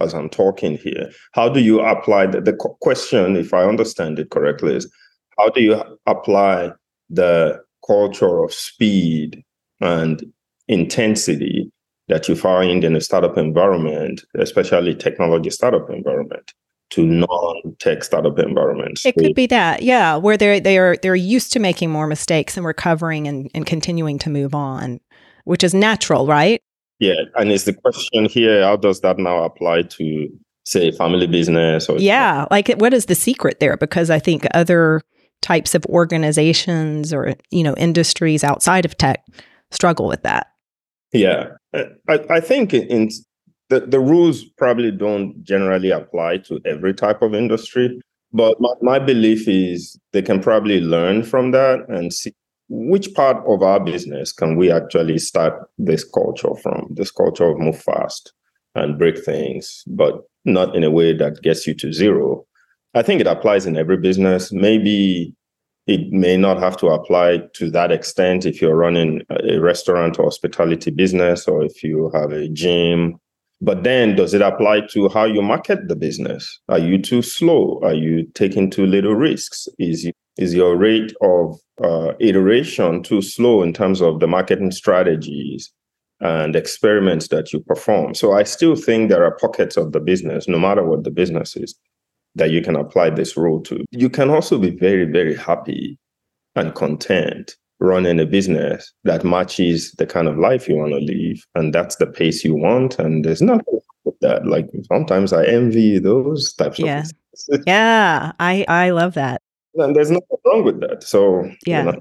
as 0.00 0.14
I'm 0.14 0.28
talking 0.28 0.78
here. 0.78 1.10
How 1.32 1.48
do 1.48 1.60
you 1.60 1.80
apply 1.80 2.26
the, 2.26 2.40
the 2.40 2.54
question, 2.54 3.36
if 3.36 3.54
I 3.54 3.64
understand 3.64 4.18
it 4.18 4.30
correctly, 4.30 4.76
is 4.76 4.90
how 5.38 5.50
do 5.50 5.60
you 5.60 5.82
apply 6.06 6.72
the 7.08 7.60
culture 7.86 8.42
of 8.42 8.52
speed 8.52 9.42
and 9.80 10.24
intensity 10.68 11.70
that 12.08 12.28
you 12.28 12.34
find 12.34 12.84
in 12.84 12.96
a 12.96 13.00
startup 13.00 13.36
environment, 13.38 14.24
especially 14.36 14.94
technology 14.94 15.50
startup 15.50 15.88
environment, 15.90 16.52
to 16.90 17.06
non-tech 17.06 18.04
startup 18.04 18.38
environments. 18.38 19.06
It 19.06 19.14
could 19.14 19.34
be 19.34 19.46
that, 19.46 19.82
yeah, 19.82 20.16
where 20.16 20.36
they're 20.36 20.60
they 20.60 20.78
are 20.78 20.96
they're 20.96 21.14
used 21.14 21.52
to 21.52 21.58
making 21.58 21.90
more 21.90 22.06
mistakes 22.06 22.56
and 22.56 22.66
recovering 22.66 23.28
and, 23.28 23.50
and 23.54 23.64
continuing 23.64 24.18
to 24.20 24.30
move 24.30 24.54
on, 24.54 25.00
which 25.44 25.64
is 25.64 25.74
natural, 25.74 26.26
right? 26.26 26.60
Yeah, 26.98 27.22
and 27.36 27.50
is 27.50 27.64
the 27.64 27.72
question 27.72 28.26
here: 28.26 28.62
How 28.62 28.76
does 28.76 29.00
that 29.00 29.18
now 29.18 29.42
apply 29.42 29.82
to, 29.82 30.28
say, 30.64 30.92
family 30.92 31.26
business? 31.26 31.88
Or 31.88 31.98
yeah, 31.98 32.46
like 32.50 32.68
what 32.76 32.94
is 32.94 33.06
the 33.06 33.14
secret 33.14 33.60
there? 33.60 33.76
Because 33.76 34.10
I 34.10 34.18
think 34.18 34.46
other 34.54 35.02
types 35.40 35.74
of 35.74 35.84
organizations 35.86 37.12
or 37.12 37.34
you 37.50 37.64
know 37.64 37.74
industries 37.74 38.44
outside 38.44 38.84
of 38.84 38.96
tech 38.96 39.24
struggle 39.70 40.06
with 40.06 40.22
that. 40.22 40.46
Yeah, 41.12 41.48
I, 42.08 42.20
I 42.30 42.40
think 42.40 42.72
in 42.72 43.10
the, 43.68 43.80
the 43.80 44.00
rules 44.00 44.44
probably 44.56 44.90
don't 44.90 45.42
generally 45.42 45.90
apply 45.90 46.38
to 46.38 46.60
every 46.64 46.94
type 46.94 47.22
of 47.22 47.34
industry, 47.34 48.00
but 48.32 48.60
my, 48.60 48.74
my 48.80 48.98
belief 48.98 49.48
is 49.48 49.98
they 50.12 50.22
can 50.22 50.40
probably 50.40 50.80
learn 50.80 51.22
from 51.22 51.50
that 51.50 51.86
and 51.88 52.12
see 52.12 52.32
which 52.74 53.12
part 53.12 53.36
of 53.46 53.62
our 53.62 53.78
business 53.78 54.32
can 54.32 54.56
we 54.56 54.72
actually 54.72 55.18
start 55.18 55.68
this 55.76 56.04
culture 56.04 56.54
from? 56.62 56.88
This 56.90 57.10
culture 57.10 57.44
of 57.44 57.58
move 57.58 57.78
fast 57.78 58.32
and 58.74 58.98
break 58.98 59.22
things, 59.22 59.84
but 59.86 60.22
not 60.46 60.74
in 60.74 60.82
a 60.82 60.90
way 60.90 61.14
that 61.14 61.42
gets 61.42 61.66
you 61.66 61.74
to 61.74 61.92
zero. 61.92 62.46
I 62.94 63.02
think 63.02 63.20
it 63.20 63.26
applies 63.26 63.66
in 63.66 63.76
every 63.76 63.98
business. 63.98 64.52
Maybe 64.52 65.34
it 65.86 66.10
may 66.12 66.38
not 66.38 66.60
have 66.60 66.78
to 66.78 66.86
apply 66.86 67.42
to 67.54 67.70
that 67.72 67.92
extent 67.92 68.46
if 68.46 68.62
you're 68.62 68.74
running 68.74 69.20
a 69.28 69.58
restaurant 69.58 70.18
or 70.18 70.24
hospitality 70.24 70.90
business 70.90 71.46
or 71.46 71.62
if 71.62 71.82
you 71.82 72.10
have 72.14 72.32
a 72.32 72.48
gym. 72.48 73.18
But 73.60 73.84
then 73.84 74.16
does 74.16 74.32
it 74.32 74.40
apply 74.40 74.86
to 74.92 75.10
how 75.10 75.24
you 75.24 75.42
market 75.42 75.88
the 75.88 75.96
business? 75.96 76.58
Are 76.70 76.78
you 76.78 77.00
too 77.02 77.20
slow? 77.20 77.80
Are 77.82 77.94
you 77.94 78.26
taking 78.32 78.70
too 78.70 78.86
little 78.86 79.14
risks? 79.14 79.68
Is 79.78 80.10
is 80.36 80.54
your 80.54 80.76
rate 80.76 81.12
of 81.22 81.58
uh, 81.82 82.12
iteration 82.20 83.02
too 83.02 83.22
slow 83.22 83.62
in 83.62 83.72
terms 83.72 84.00
of 84.00 84.20
the 84.20 84.26
marketing 84.26 84.70
strategies 84.70 85.72
and 86.20 86.56
experiments 86.56 87.28
that 87.28 87.52
you 87.52 87.60
perform? 87.60 88.14
So 88.14 88.32
I 88.32 88.44
still 88.44 88.76
think 88.76 89.08
there 89.08 89.24
are 89.24 89.36
pockets 89.36 89.76
of 89.76 89.92
the 89.92 90.00
business, 90.00 90.48
no 90.48 90.58
matter 90.58 90.84
what 90.84 91.04
the 91.04 91.10
business 91.10 91.56
is, 91.56 91.74
that 92.34 92.50
you 92.50 92.62
can 92.62 92.76
apply 92.76 93.10
this 93.10 93.36
rule 93.36 93.60
to. 93.62 93.84
You 93.90 94.08
can 94.08 94.30
also 94.30 94.58
be 94.58 94.70
very, 94.70 95.04
very 95.04 95.36
happy 95.36 95.98
and 96.54 96.74
content 96.74 97.56
running 97.82 98.20
a 98.20 98.26
business 98.26 98.92
that 99.02 99.24
matches 99.24 99.92
the 99.98 100.06
kind 100.06 100.28
of 100.28 100.38
life 100.38 100.68
you 100.68 100.76
want 100.76 100.92
to 100.92 100.98
live 100.98 101.44
and 101.56 101.74
that's 101.74 101.96
the 101.96 102.06
pace 102.06 102.44
you 102.44 102.54
want 102.54 102.96
and 102.98 103.24
there's 103.24 103.42
nothing 103.42 103.80
with 104.04 104.14
that 104.20 104.46
like 104.46 104.68
sometimes 104.84 105.32
i 105.32 105.44
envy 105.46 105.98
those 105.98 106.54
types 106.54 106.78
yeah. 106.78 106.98
of 106.98 107.02
businesses. 107.32 107.64
yeah 107.66 108.30
i 108.38 108.64
i 108.68 108.90
love 108.90 109.14
that 109.14 109.41
and 109.74 109.96
there's 109.96 110.10
nothing 110.10 110.38
wrong 110.46 110.64
with 110.64 110.80
that 110.80 111.02
so 111.02 111.50
yeah 111.66 111.84
you 111.84 111.92
know. 111.92 112.00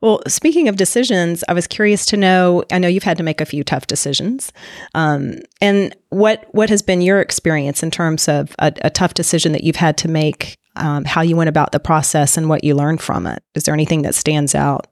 Well, 0.00 0.22
speaking 0.26 0.66
of 0.68 0.76
decisions, 0.76 1.44
I 1.46 1.52
was 1.52 1.66
curious 1.66 2.06
to 2.06 2.16
know. 2.16 2.64
I 2.72 2.78
know 2.78 2.88
you've 2.88 3.02
had 3.02 3.18
to 3.18 3.22
make 3.22 3.40
a 3.40 3.44
few 3.44 3.62
tough 3.62 3.86
decisions, 3.86 4.50
um, 4.94 5.40
and 5.60 5.94
what 6.08 6.46
what 6.52 6.70
has 6.70 6.80
been 6.80 7.02
your 7.02 7.20
experience 7.20 7.82
in 7.82 7.90
terms 7.90 8.26
of 8.26 8.54
a, 8.58 8.72
a 8.82 8.90
tough 8.90 9.12
decision 9.12 9.52
that 9.52 9.62
you've 9.62 9.76
had 9.76 9.98
to 9.98 10.08
make? 10.08 10.56
Um, 10.76 11.04
how 11.04 11.20
you 11.20 11.36
went 11.36 11.48
about 11.48 11.72
the 11.72 11.80
process 11.80 12.36
and 12.36 12.48
what 12.48 12.64
you 12.64 12.74
learned 12.74 13.02
from 13.02 13.26
it. 13.26 13.42
Is 13.54 13.64
there 13.64 13.74
anything 13.74 14.02
that 14.02 14.14
stands 14.14 14.54
out? 14.54 14.86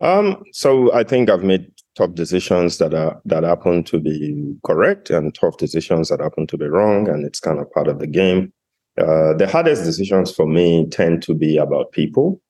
Um, 0.00 0.44
so 0.52 0.92
I 0.92 1.04
think 1.04 1.30
I've 1.30 1.42
made 1.42 1.72
tough 1.96 2.14
decisions 2.14 2.78
that 2.78 2.94
are 2.94 3.20
that 3.24 3.42
happen 3.42 3.82
to 3.84 3.98
be 3.98 4.54
correct 4.64 5.10
and 5.10 5.34
tough 5.34 5.56
decisions 5.56 6.10
that 6.10 6.20
happen 6.20 6.46
to 6.48 6.58
be 6.58 6.66
wrong, 6.66 7.08
and 7.08 7.26
it's 7.26 7.40
kind 7.40 7.58
of 7.58 7.70
part 7.72 7.88
of 7.88 7.98
the 7.98 8.06
game. 8.06 8.52
Uh, 8.98 9.34
the 9.34 9.48
hardest 9.50 9.84
decisions 9.84 10.34
for 10.34 10.46
me 10.46 10.86
tend 10.88 11.22
to 11.22 11.34
be 11.34 11.56
about 11.56 11.92
people 11.92 12.40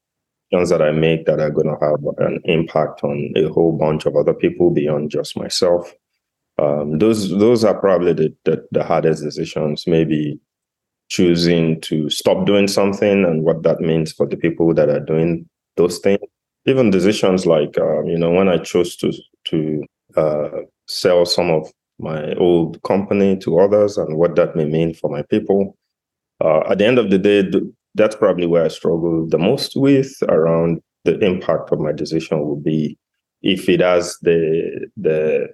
ones 0.53 0.71
that 0.71 0.83
I 0.83 0.93
make 0.93 1.27
that 1.27 1.41
are 1.41 1.51
going 1.51 1.67
to 1.67 1.85
have 1.85 2.01
an 2.19 2.41
impact 2.45 3.03
on 3.03 3.33
a 3.37 3.49
whole 3.49 3.73
bunch 3.73 4.07
of 4.07 4.17
other 4.17 4.35
people 4.35 4.71
beyond 4.71 5.11
just 5.11 5.37
myself. 5.37 5.93
Um, 6.59 6.99
those 6.99 7.31
those 7.31 7.65
are 7.65 7.79
probably 7.79 8.13
the, 8.15 8.35
the, 8.45 8.67
the 8.73 8.85
hardest 8.85 9.23
decisions. 9.23 9.87
Maybe 9.87 10.41
choosing 11.09 11.81
to 11.83 12.11
stop 12.11 12.47
doing 12.47 12.67
something 12.67 13.25
and 13.25 13.45
what 13.45 13.63
that 13.63 13.81
means 13.81 14.13
for 14.13 14.27
the 14.27 14.37
people 14.37 14.73
that 14.75 14.89
are 14.89 15.01
doing 15.01 15.49
those 15.77 15.99
things. 15.99 16.21
Even 16.65 16.91
decisions 16.91 17.47
like 17.47 17.79
um, 17.79 18.07
you 18.07 18.19
know 18.19 18.31
when 18.31 18.49
I 18.49 18.59
chose 18.59 18.97
to 18.97 19.13
to 19.47 19.85
uh, 20.17 20.49
sell 20.87 21.27
some 21.27 21.51
of 21.51 21.71
my 21.99 22.35
old 22.35 22.83
company 22.83 23.37
to 23.39 23.59
others 23.59 23.99
and 23.99 24.17
what 24.17 24.37
that 24.37 24.57
may 24.57 24.65
mean 24.65 24.95
for 24.95 25.11
my 25.11 25.23
people. 25.23 25.77
Uh, 26.45 26.61
at 26.71 26.79
the 26.79 26.87
end 26.87 26.99
of 26.99 27.11
the 27.11 27.19
day, 27.19 27.45
that's 27.95 28.17
probably 28.17 28.47
where 28.47 28.65
I 28.65 28.69
struggle 28.69 29.27
the 29.29 29.39
most 29.39 29.73
with 29.77 30.13
around 30.29 30.81
the 31.05 31.19
impact 31.25 31.73
of 31.73 31.81
my 31.81 31.93
decision 31.93 32.41
will 32.41 32.61
be 32.61 32.99
if 33.43 33.69
it 33.69 33.81
has 33.81 34.17
the 34.23 34.89
the 34.97 35.49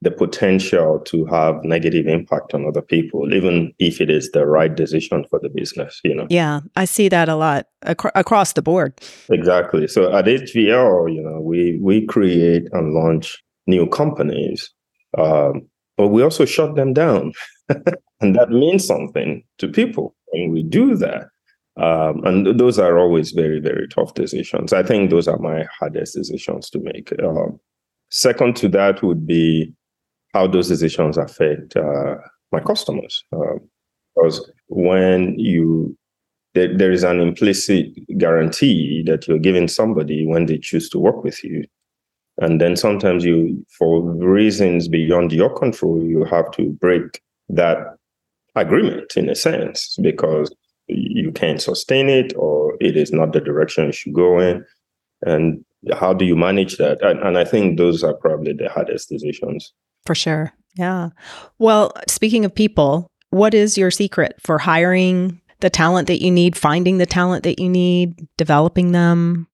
the 0.00 0.10
potential 0.12 1.00
to 1.06 1.24
have 1.26 1.56
negative 1.64 2.06
impact 2.06 2.54
on 2.54 2.64
other 2.64 2.82
people, 2.82 3.34
even 3.34 3.72
if 3.80 4.00
it 4.00 4.08
is 4.08 4.30
the 4.30 4.46
right 4.46 4.74
decision 4.74 5.24
for 5.28 5.40
the 5.40 5.48
business, 5.48 6.00
you 6.04 6.14
know. 6.14 6.26
Yeah, 6.30 6.60
I 6.76 6.84
see 6.84 7.08
that 7.08 7.28
a 7.28 7.34
lot 7.34 7.66
ac- 7.84 8.10
across 8.14 8.52
the 8.52 8.62
board. 8.62 8.94
Exactly. 9.28 9.88
So 9.88 10.14
at 10.16 10.26
HVL, 10.26 11.12
you 11.12 11.20
know, 11.20 11.40
we 11.40 11.78
we 11.82 12.06
create 12.06 12.68
and 12.72 12.94
launch 12.94 13.42
new 13.66 13.88
companies, 13.88 14.70
um, 15.16 15.68
but 15.96 16.08
we 16.08 16.22
also 16.22 16.44
shut 16.44 16.76
them 16.76 16.92
down, 16.92 17.32
and 18.20 18.34
that 18.36 18.50
means 18.50 18.86
something 18.86 19.44
to 19.58 19.68
people 19.68 20.14
when 20.28 20.52
we 20.52 20.62
do 20.62 20.96
that. 20.96 21.28
Um, 21.76 22.24
and 22.24 22.58
those 22.58 22.78
are 22.78 22.98
always 22.98 23.30
very, 23.30 23.60
very 23.60 23.86
tough 23.86 24.14
decisions. 24.14 24.72
I 24.72 24.82
think 24.82 25.10
those 25.10 25.28
are 25.28 25.38
my 25.38 25.64
hardest 25.78 26.14
decisions 26.14 26.70
to 26.70 26.80
make. 26.80 27.12
Um, 27.22 27.60
second 28.10 28.56
to 28.56 28.68
that 28.70 29.02
would 29.02 29.26
be 29.26 29.72
how 30.34 30.48
those 30.48 30.68
decisions 30.68 31.16
affect 31.16 31.76
uh, 31.76 32.16
my 32.50 32.60
customers. 32.60 33.24
Um, 33.32 33.60
because 34.14 34.50
when 34.66 35.38
you 35.38 35.96
there, 36.54 36.76
there 36.76 36.92
is 36.92 37.04
an 37.04 37.20
implicit 37.20 37.86
guarantee 38.18 39.02
that 39.06 39.28
you're 39.28 39.38
giving 39.38 39.68
somebody 39.68 40.26
when 40.26 40.46
they 40.46 40.58
choose 40.58 40.88
to 40.90 40.98
work 40.98 41.22
with 41.22 41.44
you. 41.44 41.64
And 42.38 42.60
then 42.60 42.76
sometimes 42.76 43.24
you, 43.24 43.64
for 43.78 44.02
reasons 44.02 44.88
beyond 44.88 45.32
your 45.32 45.56
control, 45.56 46.02
you 46.02 46.24
have 46.24 46.50
to 46.52 46.70
break 46.70 47.20
that 47.48 47.78
agreement 48.54 49.16
in 49.16 49.28
a 49.28 49.34
sense 49.34 49.96
because 50.00 50.54
you 50.88 51.30
can't 51.32 51.60
sustain 51.60 52.08
it 52.08 52.32
or 52.36 52.76
it 52.80 52.96
is 52.96 53.12
not 53.12 53.32
the 53.32 53.40
direction 53.40 53.86
you 53.86 53.92
should 53.92 54.14
go 54.14 54.38
in. 54.38 54.64
And 55.22 55.64
how 55.92 56.12
do 56.12 56.24
you 56.24 56.36
manage 56.36 56.76
that? 56.78 57.02
And, 57.02 57.20
and 57.20 57.38
i 57.38 57.44
think 57.44 57.78
those 57.78 58.02
are 58.02 58.14
probably 58.14 58.52
the 58.52 58.68
hardest 58.68 59.08
decisions. 59.08 59.72
For 60.06 60.14
sure. 60.14 60.52
Yeah. 60.76 61.10
Well 61.58 61.92
speaking 62.08 62.44
of 62.44 62.54
people 62.54 63.10
what 63.30 63.52
is 63.52 63.76
your 63.76 63.90
secret 63.90 64.36
for 64.40 64.58
hiring 64.58 65.40
the 65.60 65.68
talent 65.68 66.06
that 66.08 66.22
you 66.22 66.30
need 66.30 66.56
finding 66.56 66.98
the 66.98 67.06
talent 67.06 67.42
that 67.44 67.58
you 67.58 67.68
need 67.68 68.26
developing 68.38 68.92
them? 68.92 69.46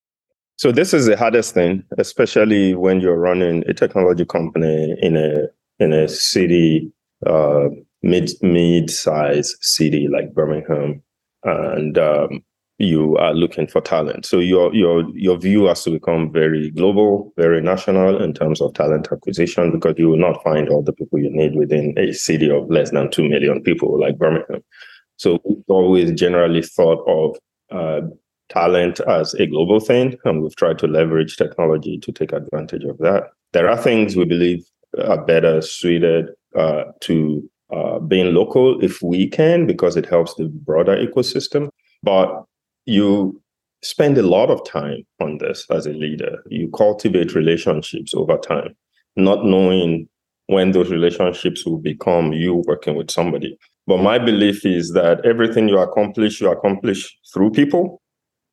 So 0.57 0.71
this 0.71 0.93
is 0.93 1.05
the 1.05 1.17
hardest 1.17 1.53
thing 1.53 1.83
especially 1.97 2.73
when 2.75 3.01
you're 3.01 3.19
running 3.19 3.63
a 3.67 3.73
technology 3.73 4.25
company 4.25 4.95
in 5.01 5.17
a 5.17 5.47
in 5.79 5.91
a 5.91 6.07
city 6.07 6.91
uh, 7.25 7.69
mid 8.03 8.31
mid 8.41 8.89
size 8.89 9.55
city 9.61 10.07
like 10.07 10.33
birmingham 10.33 11.01
and 11.43 11.97
um, 11.97 12.43
you 12.77 13.15
are 13.17 13.33
looking 13.33 13.67
for 13.67 13.79
talent. 13.81 14.25
So 14.25 14.39
your 14.39 14.73
your 14.75 15.05
your 15.15 15.37
view 15.37 15.65
has 15.65 15.83
to 15.85 15.91
become 15.91 16.31
very 16.31 16.71
global, 16.71 17.33
very 17.37 17.61
national 17.61 18.21
in 18.21 18.33
terms 18.33 18.59
of 18.59 18.73
talent 18.73 19.07
acquisition 19.11 19.71
because 19.71 19.95
you 19.97 20.09
will 20.09 20.17
not 20.17 20.43
find 20.43 20.67
all 20.67 20.83
the 20.83 20.91
people 20.91 21.19
you 21.19 21.29
need 21.29 21.55
within 21.55 21.93
a 21.97 22.11
city 22.11 22.49
of 22.49 22.69
less 22.69 22.91
than 22.91 23.09
two 23.11 23.29
million 23.29 23.61
people 23.61 23.99
like 23.99 24.17
Birmingham. 24.17 24.61
So 25.17 25.39
we've 25.45 25.63
always 25.69 26.11
generally 26.19 26.61
thought 26.61 27.01
of 27.07 27.37
uh, 27.71 28.07
talent 28.49 28.99
as 29.01 29.33
a 29.35 29.47
global 29.47 29.79
thing, 29.79 30.17
and 30.25 30.41
we've 30.41 30.55
tried 30.55 30.79
to 30.79 30.87
leverage 30.87 31.37
technology 31.37 31.97
to 31.99 32.11
take 32.11 32.33
advantage 32.33 32.83
of 32.83 32.97
that. 32.97 33.29
There 33.53 33.69
are 33.69 33.77
things 33.77 34.17
we 34.17 34.25
believe 34.25 34.65
are 35.01 35.23
better 35.23 35.61
suited 35.61 36.27
uh, 36.57 36.85
to 37.01 37.49
uh, 37.73 37.99
being 37.99 38.33
local 38.33 38.79
if 38.83 39.01
we 39.01 39.27
can, 39.27 39.65
because 39.65 39.97
it 39.97 40.05
helps 40.05 40.33
the 40.35 40.45
broader 40.45 40.95
ecosystem. 40.95 41.69
But 42.03 42.43
you 42.85 43.41
spend 43.83 44.17
a 44.17 44.23
lot 44.23 44.49
of 44.49 44.65
time 44.65 45.03
on 45.19 45.37
this 45.39 45.65
as 45.69 45.85
a 45.85 45.91
leader. 45.91 46.43
You 46.49 46.69
cultivate 46.69 47.35
relationships 47.35 48.13
over 48.13 48.37
time, 48.37 48.75
not 49.15 49.45
knowing 49.45 50.07
when 50.47 50.71
those 50.71 50.91
relationships 50.91 51.65
will 51.65 51.79
become 51.79 52.33
you 52.33 52.63
working 52.67 52.95
with 52.95 53.09
somebody. 53.11 53.57
But 53.87 53.97
my 53.97 54.17
belief 54.17 54.65
is 54.65 54.93
that 54.93 55.25
everything 55.25 55.69
you 55.69 55.79
accomplish, 55.79 56.41
you 56.41 56.51
accomplish 56.51 57.15
through 57.33 57.51
people. 57.51 58.01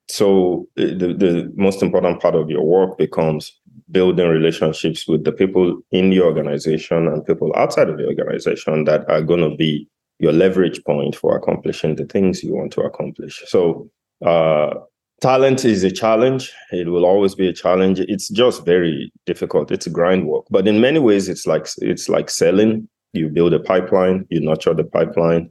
So 0.08 0.66
the, 0.76 1.14
the 1.16 1.52
most 1.56 1.82
important 1.82 2.20
part 2.20 2.34
of 2.34 2.50
your 2.50 2.64
work 2.64 2.98
becomes 2.98 3.58
building 3.90 4.28
relationships 4.28 5.06
with 5.06 5.24
the 5.24 5.32
people 5.32 5.80
in 5.90 6.10
the 6.10 6.20
organization 6.20 7.08
and 7.08 7.26
people 7.26 7.52
outside 7.56 7.88
of 7.88 7.98
the 7.98 8.06
organization 8.06 8.84
that 8.84 9.08
are 9.08 9.22
going 9.22 9.48
to 9.48 9.56
be 9.56 9.88
your 10.18 10.32
leverage 10.32 10.82
point 10.84 11.16
for 11.16 11.36
accomplishing 11.36 11.96
the 11.96 12.04
things 12.06 12.42
you 12.42 12.54
want 12.54 12.72
to 12.72 12.80
accomplish. 12.82 13.42
So, 13.46 13.90
uh, 14.24 14.74
talent 15.20 15.64
is 15.64 15.84
a 15.84 15.90
challenge. 15.90 16.52
It 16.70 16.88
will 16.88 17.04
always 17.04 17.34
be 17.34 17.48
a 17.48 17.52
challenge. 17.52 18.00
It's 18.00 18.28
just 18.28 18.64
very 18.64 19.12
difficult. 19.26 19.70
It's 19.70 19.86
a 19.86 19.90
grind 19.90 20.26
work, 20.26 20.44
but 20.50 20.68
in 20.68 20.80
many 20.80 20.98
ways, 20.98 21.28
it's 21.28 21.46
like 21.46 21.66
it's 21.78 22.08
like 22.08 22.30
selling. 22.30 22.88
You 23.14 23.28
build 23.28 23.52
a 23.52 23.60
pipeline, 23.60 24.26
you 24.30 24.40
nurture 24.40 24.74
the 24.74 24.84
pipeline, 24.84 25.50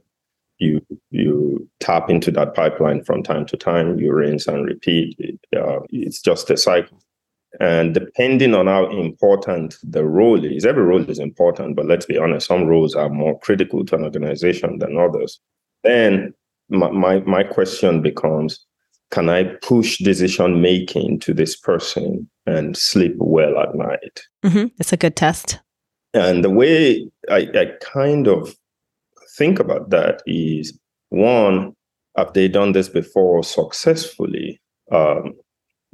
you 0.58 0.84
you 1.10 1.68
tap 1.80 2.10
into 2.10 2.30
that 2.32 2.54
pipeline 2.54 3.04
from 3.04 3.22
time 3.22 3.46
to 3.46 3.56
time. 3.56 3.98
You 3.98 4.12
rinse 4.12 4.46
and 4.46 4.64
repeat. 4.64 5.18
Uh, 5.56 5.80
it's 5.90 6.20
just 6.20 6.50
a 6.50 6.56
cycle. 6.56 7.02
And 7.60 7.94
depending 7.94 8.54
on 8.54 8.66
how 8.66 8.88
important 8.90 9.76
the 9.82 10.04
role 10.04 10.42
is, 10.44 10.64
every 10.64 10.82
role 10.82 11.08
is 11.08 11.18
important, 11.18 11.76
but 11.76 11.86
let's 11.86 12.06
be 12.06 12.18
honest, 12.18 12.46
some 12.46 12.64
roles 12.64 12.94
are 12.94 13.10
more 13.10 13.38
critical 13.40 13.84
to 13.86 13.96
an 13.96 14.04
organization 14.04 14.78
than 14.78 14.96
others. 14.96 15.38
Then 15.84 16.32
my, 16.68 16.90
my, 16.90 17.20
my 17.20 17.42
question 17.42 18.00
becomes 18.00 18.64
can 19.10 19.28
I 19.28 19.44
push 19.60 19.98
decision 19.98 20.62
making 20.62 21.20
to 21.20 21.34
this 21.34 21.54
person 21.54 22.30
and 22.46 22.76
sleep 22.76 23.12
well 23.18 23.58
at 23.58 23.74
night? 23.74 24.22
Mm-hmm. 24.42 24.68
It's 24.78 24.94
a 24.94 24.96
good 24.96 25.16
test. 25.16 25.60
And 26.14 26.42
the 26.42 26.50
way 26.50 27.06
I, 27.30 27.46
I 27.54 27.66
kind 27.82 28.26
of 28.26 28.54
think 29.36 29.60
about 29.60 29.90
that 29.90 30.22
is 30.26 30.78
one, 31.10 31.74
have 32.16 32.32
they 32.32 32.48
done 32.48 32.72
this 32.72 32.88
before 32.88 33.42
successfully? 33.44 34.60
Um, 34.90 35.34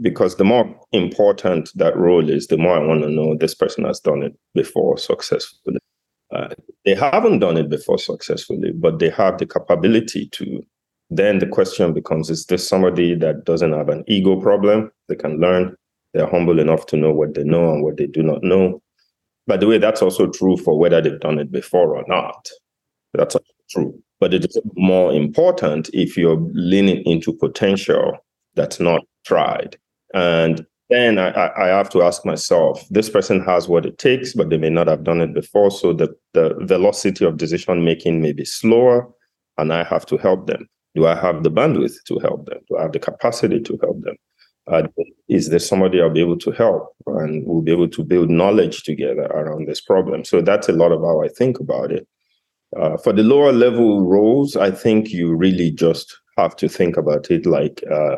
because 0.00 0.36
the 0.36 0.44
more 0.44 0.78
important 0.92 1.70
that 1.74 1.96
role 1.96 2.28
is, 2.28 2.46
the 2.46 2.58
more 2.58 2.76
I 2.76 2.86
want 2.86 3.02
to 3.02 3.10
know 3.10 3.36
this 3.36 3.54
person 3.54 3.84
has 3.84 4.00
done 4.00 4.22
it 4.22 4.36
before 4.54 4.96
successfully. 4.98 5.78
Uh, 6.34 6.48
they 6.84 6.94
haven't 6.94 7.38
done 7.38 7.56
it 7.56 7.68
before 7.68 7.98
successfully, 7.98 8.72
but 8.72 8.98
they 8.98 9.08
have 9.08 9.38
the 9.38 9.46
capability 9.46 10.28
to 10.30 10.62
then 11.10 11.38
the 11.38 11.46
question 11.46 11.94
becomes 11.94 12.28
is 12.28 12.46
this 12.46 12.68
somebody 12.68 13.14
that 13.14 13.44
doesn't 13.44 13.72
have 13.72 13.88
an 13.88 14.04
ego 14.06 14.40
problem? 14.40 14.90
They 15.08 15.16
can 15.16 15.40
learn, 15.40 15.74
they're 16.12 16.26
humble 16.26 16.58
enough 16.58 16.86
to 16.86 16.96
know 16.96 17.12
what 17.12 17.34
they 17.34 17.44
know 17.44 17.72
and 17.72 17.82
what 17.82 17.96
they 17.96 18.06
do 18.06 18.22
not 18.22 18.42
know. 18.42 18.82
By 19.46 19.56
the 19.56 19.66
way, 19.66 19.78
that's 19.78 20.02
also 20.02 20.26
true 20.26 20.58
for 20.58 20.78
whether 20.78 21.00
they've 21.00 21.18
done 21.18 21.38
it 21.38 21.50
before 21.50 21.96
or 21.96 22.04
not. 22.06 22.50
That's 23.14 23.36
true. 23.70 23.98
But 24.20 24.34
it 24.34 24.44
is 24.44 24.58
more 24.74 25.12
important 25.12 25.88
if 25.94 26.16
you're 26.16 26.40
leaning 26.52 27.02
into 27.04 27.32
potential 27.32 28.18
that's 28.54 28.80
not 28.80 29.00
tried. 29.24 29.78
And 30.14 30.66
then 30.90 31.18
I, 31.18 31.50
I 31.56 31.66
have 31.68 31.90
to 31.90 32.02
ask 32.02 32.24
myself, 32.24 32.86
this 32.90 33.10
person 33.10 33.44
has 33.44 33.68
what 33.68 33.84
it 33.84 33.98
takes, 33.98 34.32
but 34.32 34.48
they 34.48 34.56
may 34.56 34.70
not 34.70 34.86
have 34.86 35.04
done 35.04 35.20
it 35.20 35.34
before. 35.34 35.70
So 35.70 35.92
the, 35.92 36.14
the 36.32 36.54
velocity 36.60 37.24
of 37.24 37.36
decision 37.36 37.84
making 37.84 38.22
may 38.22 38.32
be 38.32 38.44
slower, 38.44 39.06
and 39.58 39.72
I 39.72 39.84
have 39.84 40.06
to 40.06 40.16
help 40.16 40.46
them. 40.46 40.68
Do 40.94 41.06
I 41.06 41.14
have 41.14 41.42
the 41.42 41.50
bandwidth 41.50 42.02
to 42.06 42.18
help 42.20 42.46
them? 42.46 42.58
Do 42.68 42.78
I 42.78 42.82
have 42.82 42.92
the 42.92 42.98
capacity 42.98 43.60
to 43.60 43.78
help 43.82 44.02
them? 44.02 44.16
Uh, 44.66 44.82
is 45.28 45.48
there 45.48 45.58
somebody 45.58 46.00
I'll 46.00 46.10
be 46.10 46.20
able 46.20 46.38
to 46.38 46.50
help 46.50 46.94
and 47.06 47.46
we'll 47.46 47.62
be 47.62 47.72
able 47.72 47.88
to 47.88 48.04
build 48.04 48.28
knowledge 48.28 48.82
together 48.82 49.22
around 49.22 49.66
this 49.66 49.80
problem? 49.80 50.24
So 50.24 50.42
that's 50.42 50.68
a 50.68 50.72
lot 50.72 50.92
of 50.92 51.00
how 51.00 51.22
I 51.22 51.28
think 51.28 51.58
about 51.58 51.90
it. 51.90 52.06
Uh, 52.76 52.98
for 52.98 53.14
the 53.14 53.22
lower 53.22 53.52
level 53.52 54.04
roles, 54.04 54.56
I 54.56 54.70
think 54.70 55.10
you 55.10 55.34
really 55.34 55.70
just 55.70 56.18
have 56.36 56.54
to 56.56 56.68
think 56.68 56.98
about 56.98 57.30
it 57.30 57.46
like 57.46 57.82
uh, 57.90 58.16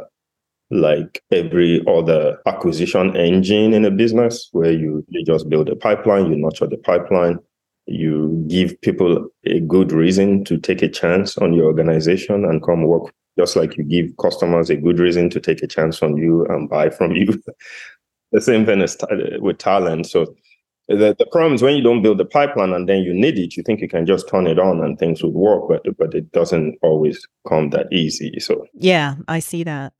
like 0.71 1.23
every 1.33 1.85
other 1.87 2.39
acquisition 2.47 3.17
engine 3.17 3.73
in 3.73 3.85
a 3.85 3.91
business, 3.91 4.49
where 4.53 4.73
you, 4.73 5.05
you 5.09 5.25
just 5.25 5.49
build 5.49 5.69
a 5.69 5.77
pipeline, 5.77 6.31
you 6.31 6.37
nurture 6.37 6.67
the 6.67 6.77
pipeline, 6.77 7.39
you 7.87 8.45
give 8.47 8.81
people 8.81 9.29
a 9.47 9.61
good 9.61 9.91
reason 9.93 10.45
to 10.45 10.59
take 10.59 10.83
a 10.83 10.89
chance 10.89 11.37
on 11.39 11.53
your 11.53 11.67
organization 11.67 12.45
and 12.45 12.63
come 12.63 12.85
work 12.85 13.13
just 13.39 13.57
like 13.57 13.77
you 13.77 13.85
give 13.85 14.17
customers 14.21 14.71
a 14.71 14.77
good 14.77 14.99
reason 14.99 15.31
to 15.31 15.41
take 15.41 15.63
a 15.63 15.67
chance 15.67 16.03
on 16.03 16.17
you 16.17 16.45
and 16.47 16.69
buy 16.69 16.91
from 16.91 17.13
you. 17.13 17.43
the 18.33 18.41
same 18.41 18.67
thing 18.67 18.81
is 18.81 18.97
t- 18.97 19.39
with 19.41 19.59
talent. 19.59 20.07
So 20.07 20.35
the, 20.91 21.15
the 21.19 21.27
problem 21.27 21.55
is 21.55 21.63
when 21.63 21.77
you 21.77 21.83
don't 21.83 22.03
build 22.03 22.19
the 22.19 22.25
pipeline 22.25 22.73
and 22.73 22.89
then 22.89 23.03
you 23.03 23.15
need 23.15 23.39
it, 23.39 23.57
you 23.57 23.63
think 23.63 23.81
you 23.81 23.89
can 23.89 24.07
just 24.07 24.29
turn 24.29 24.47
it 24.47 24.59
on 24.59 24.83
and 24.83 24.99
things 24.99 25.23
would 25.23 25.35
work, 25.35 25.63
but 25.69 25.97
but 25.97 26.15
it 26.15 26.33
doesn't 26.33 26.79
always 26.83 27.27
come 27.49 27.71
that 27.71 27.93
easy. 27.93 28.39
So 28.41 28.67
yeah, 28.75 29.15
I 29.29 29.39
see 29.39 29.63
that. 29.65 29.93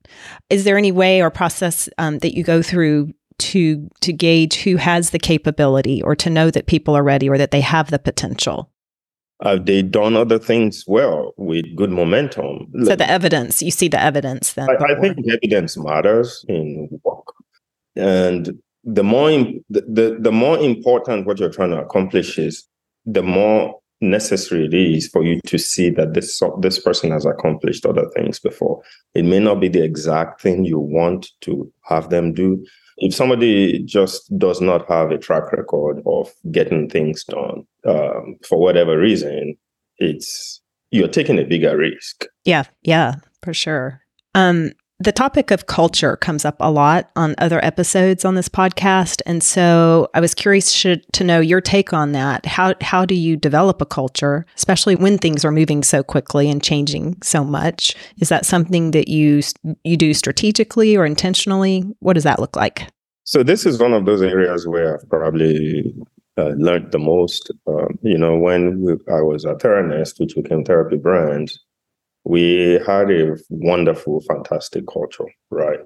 Is 0.49 0.65
there 0.65 0.77
any 0.77 0.91
way 0.91 1.21
or 1.21 1.29
process 1.29 1.87
um, 1.97 2.19
that 2.19 2.35
you 2.35 2.43
go 2.43 2.61
through 2.61 3.13
to 3.39 3.89
to 4.01 4.11
gauge 4.11 4.57
who 4.57 4.75
has 4.75 5.11
the 5.11 5.19
capability 5.19 6.01
or 6.03 6.15
to 6.15 6.29
know 6.29 6.51
that 6.51 6.67
people 6.67 6.95
are 6.95 7.03
ready 7.03 7.29
or 7.29 7.37
that 7.37 7.51
they 7.51 7.61
have 7.61 7.89
the 7.89 7.99
potential? 7.99 8.69
Have 9.41 9.65
they 9.65 9.81
done 9.81 10.15
other 10.15 10.37
things 10.37 10.83
well 10.85 11.33
with 11.37 11.65
good 11.75 11.89
momentum? 11.89 12.71
So 12.83 12.95
the 12.95 13.09
evidence, 13.09 13.63
you 13.63 13.71
see 13.71 13.87
the 13.87 13.99
evidence 13.99 14.53
then. 14.53 14.69
I, 14.69 14.93
I 14.93 14.99
think 14.99 15.17
evidence 15.27 15.77
matters 15.77 16.45
in 16.47 16.87
work. 17.03 17.25
And 17.95 18.61
the 18.83 19.03
more 19.03 19.29
the, 19.29 19.81
the, 19.87 20.17
the 20.19 20.31
more 20.31 20.57
important 20.57 21.25
what 21.25 21.39
you're 21.39 21.51
trying 21.51 21.71
to 21.71 21.81
accomplish 21.81 22.37
is, 22.37 22.67
the 23.05 23.23
more 23.23 23.79
necessary 24.03 24.65
it 24.65 24.73
is 24.73 25.07
for 25.07 25.23
you 25.23 25.39
to 25.45 25.59
see 25.59 25.89
that 25.91 26.15
this 26.15 26.41
this 26.59 26.79
person 26.79 27.11
has 27.11 27.25
accomplished 27.25 27.85
other 27.85 28.07
things 28.15 28.39
before. 28.39 28.81
It 29.13 29.25
may 29.25 29.39
not 29.39 29.59
be 29.59 29.67
the 29.67 29.83
exact 29.83 30.41
thing 30.41 30.65
you 30.65 30.79
want 30.79 31.29
to 31.41 31.71
have 31.87 32.09
them 32.09 32.33
do, 32.33 32.63
if 33.01 33.15
somebody 33.15 33.79
just 33.83 34.37
does 34.37 34.61
not 34.61 34.87
have 34.87 35.09
a 35.09 35.17
track 35.17 35.51
record 35.51 36.01
of 36.05 36.31
getting 36.51 36.87
things 36.87 37.23
done 37.23 37.65
um, 37.85 38.37
for 38.47 38.59
whatever 38.59 38.97
reason, 38.97 39.57
it's 39.97 40.61
you're 40.91 41.07
taking 41.07 41.39
a 41.39 41.43
bigger 41.43 41.75
risk. 41.75 42.25
Yeah, 42.45 42.63
yeah, 42.83 43.15
for 43.41 43.53
sure. 43.55 44.01
Um, 44.35 44.73
the 45.01 45.11
topic 45.11 45.49
of 45.49 45.65
culture 45.65 46.15
comes 46.15 46.45
up 46.45 46.55
a 46.59 46.69
lot 46.69 47.09
on 47.15 47.33
other 47.39 47.63
episodes 47.65 48.23
on 48.23 48.35
this 48.35 48.47
podcast, 48.47 49.21
and 49.25 49.41
so 49.41 50.09
I 50.13 50.19
was 50.19 50.35
curious 50.35 50.79
to, 50.81 51.23
know 51.23 51.39
your 51.39 51.61
take 51.61 51.93
on 51.93 52.13
that. 52.13 52.45
How 52.47 52.73
how 52.81 53.05
do 53.05 53.13
you 53.13 53.37
develop 53.37 53.81
a 53.81 53.85
culture, 53.85 54.45
especially 54.55 54.95
when 54.95 55.17
things 55.17 55.45
are 55.45 55.51
moving 55.51 55.83
so 55.83 56.03
quickly 56.03 56.49
and 56.49 56.63
changing 56.63 57.17
so 57.21 57.43
much? 57.43 57.95
Is 58.19 58.29
that 58.29 58.45
something 58.45 58.91
that 58.91 59.07
you 59.07 59.41
you 59.83 59.97
do 59.97 60.13
strategically 60.13 60.95
or 60.95 61.05
intentionally? 61.05 61.81
What 61.99 62.13
does 62.13 62.23
that 62.23 62.39
look 62.39 62.55
like? 62.55 62.87
So 63.23 63.43
this 63.43 63.65
is 63.65 63.79
one 63.79 63.93
of 63.93 64.05
those 64.05 64.21
areas 64.21 64.67
where 64.67 64.95
I've 64.95 65.09
probably 65.09 65.93
uh, 66.37 66.53
learned 66.57 66.91
the 66.91 66.99
most. 66.99 67.51
Um, 67.67 67.99
you 68.01 68.17
know, 68.17 68.37
when 68.37 68.81
we, 68.81 68.93
I 69.13 69.21
was 69.21 69.45
at 69.45 69.59
Theranest, 69.59 70.19
which 70.19 70.35
became 70.35 70.63
Therapy 70.63 70.97
Brands, 70.97 71.59
we 72.23 72.79
had 72.85 73.09
a 73.11 73.35
wonderful, 73.49 74.21
fantastic 74.21 74.85
culture, 74.87 75.25
right? 75.49 75.79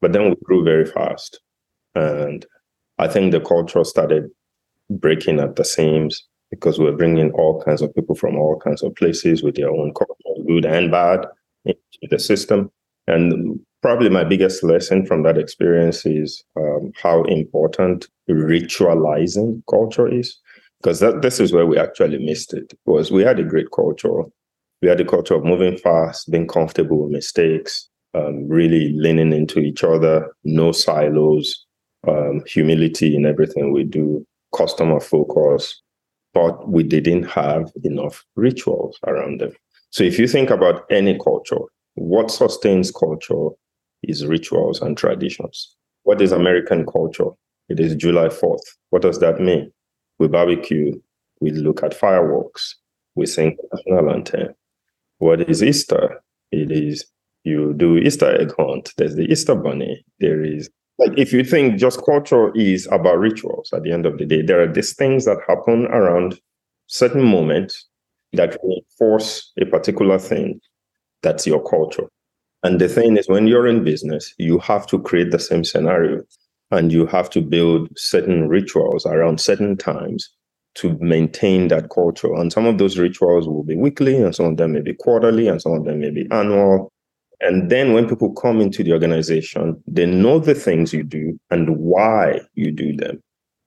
But 0.00 0.12
then 0.12 0.30
we 0.30 0.36
grew 0.44 0.64
very 0.64 0.86
fast. 0.86 1.40
And 1.94 2.44
I 2.98 3.08
think 3.08 3.32
the 3.32 3.40
culture 3.40 3.84
started 3.84 4.30
breaking 4.90 5.40
at 5.40 5.56
the 5.56 5.64
seams 5.64 6.26
because 6.50 6.78
we 6.78 6.84
were 6.84 6.96
bringing 6.96 7.32
all 7.32 7.62
kinds 7.62 7.82
of 7.82 7.94
people 7.94 8.14
from 8.14 8.36
all 8.36 8.58
kinds 8.60 8.82
of 8.82 8.94
places 8.94 9.42
with 9.42 9.56
their 9.56 9.70
own 9.70 9.92
culture, 9.94 10.44
good 10.46 10.64
and 10.64 10.90
bad, 10.90 11.26
into 11.64 11.78
the 12.10 12.18
system. 12.18 12.70
And 13.06 13.60
probably 13.82 14.08
my 14.08 14.24
biggest 14.24 14.62
lesson 14.62 15.04
from 15.04 15.22
that 15.24 15.36
experience 15.36 16.06
is 16.06 16.44
um, 16.56 16.92
how 17.02 17.22
important 17.24 18.08
ritualizing 18.30 19.62
culture 19.68 20.08
is. 20.08 20.38
Because 20.82 21.00
this 21.22 21.40
is 21.40 21.52
where 21.52 21.66
we 21.66 21.78
actually 21.78 22.18
missed 22.18 22.52
it. 22.52 22.74
Was 22.84 23.10
we 23.10 23.22
had 23.22 23.38
a 23.38 23.44
great 23.44 23.70
culture, 23.74 24.22
we 24.84 24.90
had 24.90 25.00
a 25.00 25.04
culture 25.06 25.34
of 25.34 25.44
moving 25.44 25.78
fast, 25.78 26.30
being 26.30 26.46
comfortable 26.46 27.04
with 27.04 27.10
mistakes, 27.10 27.88
um, 28.12 28.46
really 28.46 28.92
leaning 28.92 29.32
into 29.32 29.58
each 29.58 29.82
other, 29.82 30.36
no 30.44 30.72
silos, 30.72 31.64
um, 32.06 32.42
humility 32.46 33.16
in 33.16 33.24
everything 33.24 33.72
we 33.72 33.82
do, 33.82 34.26
customer 34.54 35.00
focus, 35.00 35.80
but 36.34 36.68
we 36.68 36.82
didn't 36.82 37.22
have 37.22 37.72
enough 37.82 38.26
rituals 38.36 38.98
around 39.06 39.40
them. 39.40 39.52
So 39.88 40.04
if 40.04 40.18
you 40.18 40.28
think 40.28 40.50
about 40.50 40.84
any 40.90 41.18
culture, 41.18 41.64
what 41.94 42.30
sustains 42.30 42.90
culture 42.90 43.48
is 44.02 44.26
rituals 44.26 44.82
and 44.82 44.98
traditions. 44.98 45.74
What 46.02 46.20
is 46.20 46.30
American 46.30 46.84
culture? 46.84 47.30
It 47.70 47.80
is 47.80 47.94
July 47.94 48.26
4th. 48.26 48.66
What 48.90 49.00
does 49.00 49.18
that 49.20 49.40
mean? 49.40 49.72
We 50.18 50.28
barbecue, 50.28 51.00
we 51.40 51.52
look 51.52 51.82
at 51.82 51.94
fireworks, 51.94 52.76
we 53.14 53.24
sing 53.24 53.56
national 53.72 54.10
anthem. 54.10 54.54
What 55.18 55.48
is 55.48 55.62
Easter? 55.62 56.22
It 56.50 56.70
is 56.70 57.04
you 57.44 57.74
do 57.74 57.98
Easter 57.98 58.40
egg 58.40 58.52
hunt. 58.58 58.92
There's 58.96 59.16
the 59.16 59.30
Easter 59.30 59.54
bunny. 59.54 60.04
There 60.20 60.42
is 60.42 60.70
like 60.98 61.12
if 61.18 61.32
you 61.32 61.44
think 61.44 61.78
just 61.78 62.04
culture 62.04 62.54
is 62.56 62.86
about 62.90 63.18
rituals 63.18 63.72
at 63.72 63.82
the 63.82 63.92
end 63.92 64.06
of 64.06 64.18
the 64.18 64.24
day, 64.24 64.42
there 64.42 64.62
are 64.62 64.72
these 64.72 64.94
things 64.94 65.24
that 65.24 65.38
happen 65.46 65.86
around 65.86 66.40
certain 66.86 67.22
moments 67.22 67.86
that 68.32 68.56
reinforce 68.62 69.52
a 69.60 69.66
particular 69.66 70.18
thing. 70.18 70.60
That's 71.22 71.46
your 71.46 71.62
culture. 71.62 72.08
And 72.62 72.80
the 72.80 72.88
thing 72.88 73.16
is, 73.16 73.28
when 73.28 73.46
you're 73.46 73.66
in 73.66 73.84
business, 73.84 74.34
you 74.38 74.58
have 74.60 74.86
to 74.88 74.98
create 74.98 75.30
the 75.30 75.38
same 75.38 75.64
scenario 75.64 76.22
and 76.70 76.90
you 76.90 77.06
have 77.06 77.28
to 77.30 77.42
build 77.42 77.88
certain 77.96 78.48
rituals 78.48 79.04
around 79.06 79.40
certain 79.40 79.76
times 79.76 80.30
to 80.76 80.96
maintain 81.00 81.68
that 81.68 81.90
culture. 81.90 82.32
And 82.34 82.52
some 82.52 82.66
of 82.66 82.78
those 82.78 82.98
rituals 82.98 83.46
will 83.46 83.62
be 83.62 83.76
weekly, 83.76 84.16
and 84.16 84.34
some 84.34 84.46
of 84.46 84.56
them 84.56 84.72
may 84.72 84.80
be 84.80 84.94
quarterly, 84.94 85.48
and 85.48 85.60
some 85.60 85.72
of 85.72 85.84
them 85.84 86.00
may 86.00 86.10
be 86.10 86.26
annual. 86.30 86.90
And 87.40 87.70
then 87.70 87.92
when 87.92 88.08
people 88.08 88.32
come 88.32 88.60
into 88.60 88.82
the 88.82 88.92
organization, 88.92 89.82
they 89.86 90.06
know 90.06 90.38
the 90.38 90.54
things 90.54 90.92
you 90.92 91.02
do 91.02 91.38
and 91.50 91.76
why 91.76 92.40
you 92.54 92.70
do 92.70 92.96
them. 92.96 93.20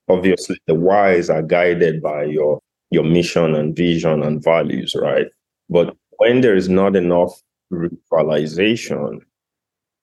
Obviously, 0.10 0.58
the 0.68 0.76
whys 0.76 1.30
are 1.30 1.44
guided 1.44 2.02
by 2.02 2.24
your 2.24 2.60
your 2.90 3.04
mission 3.04 3.54
and 3.54 3.76
vision 3.76 4.24
and 4.24 4.42
values, 4.44 4.96
right? 4.96 5.28
But 5.70 5.96
when 6.18 6.42
there 6.42 6.56
is 6.56 6.70
not 6.70 6.96
enough 6.96 7.32
ritualization, 7.72 9.20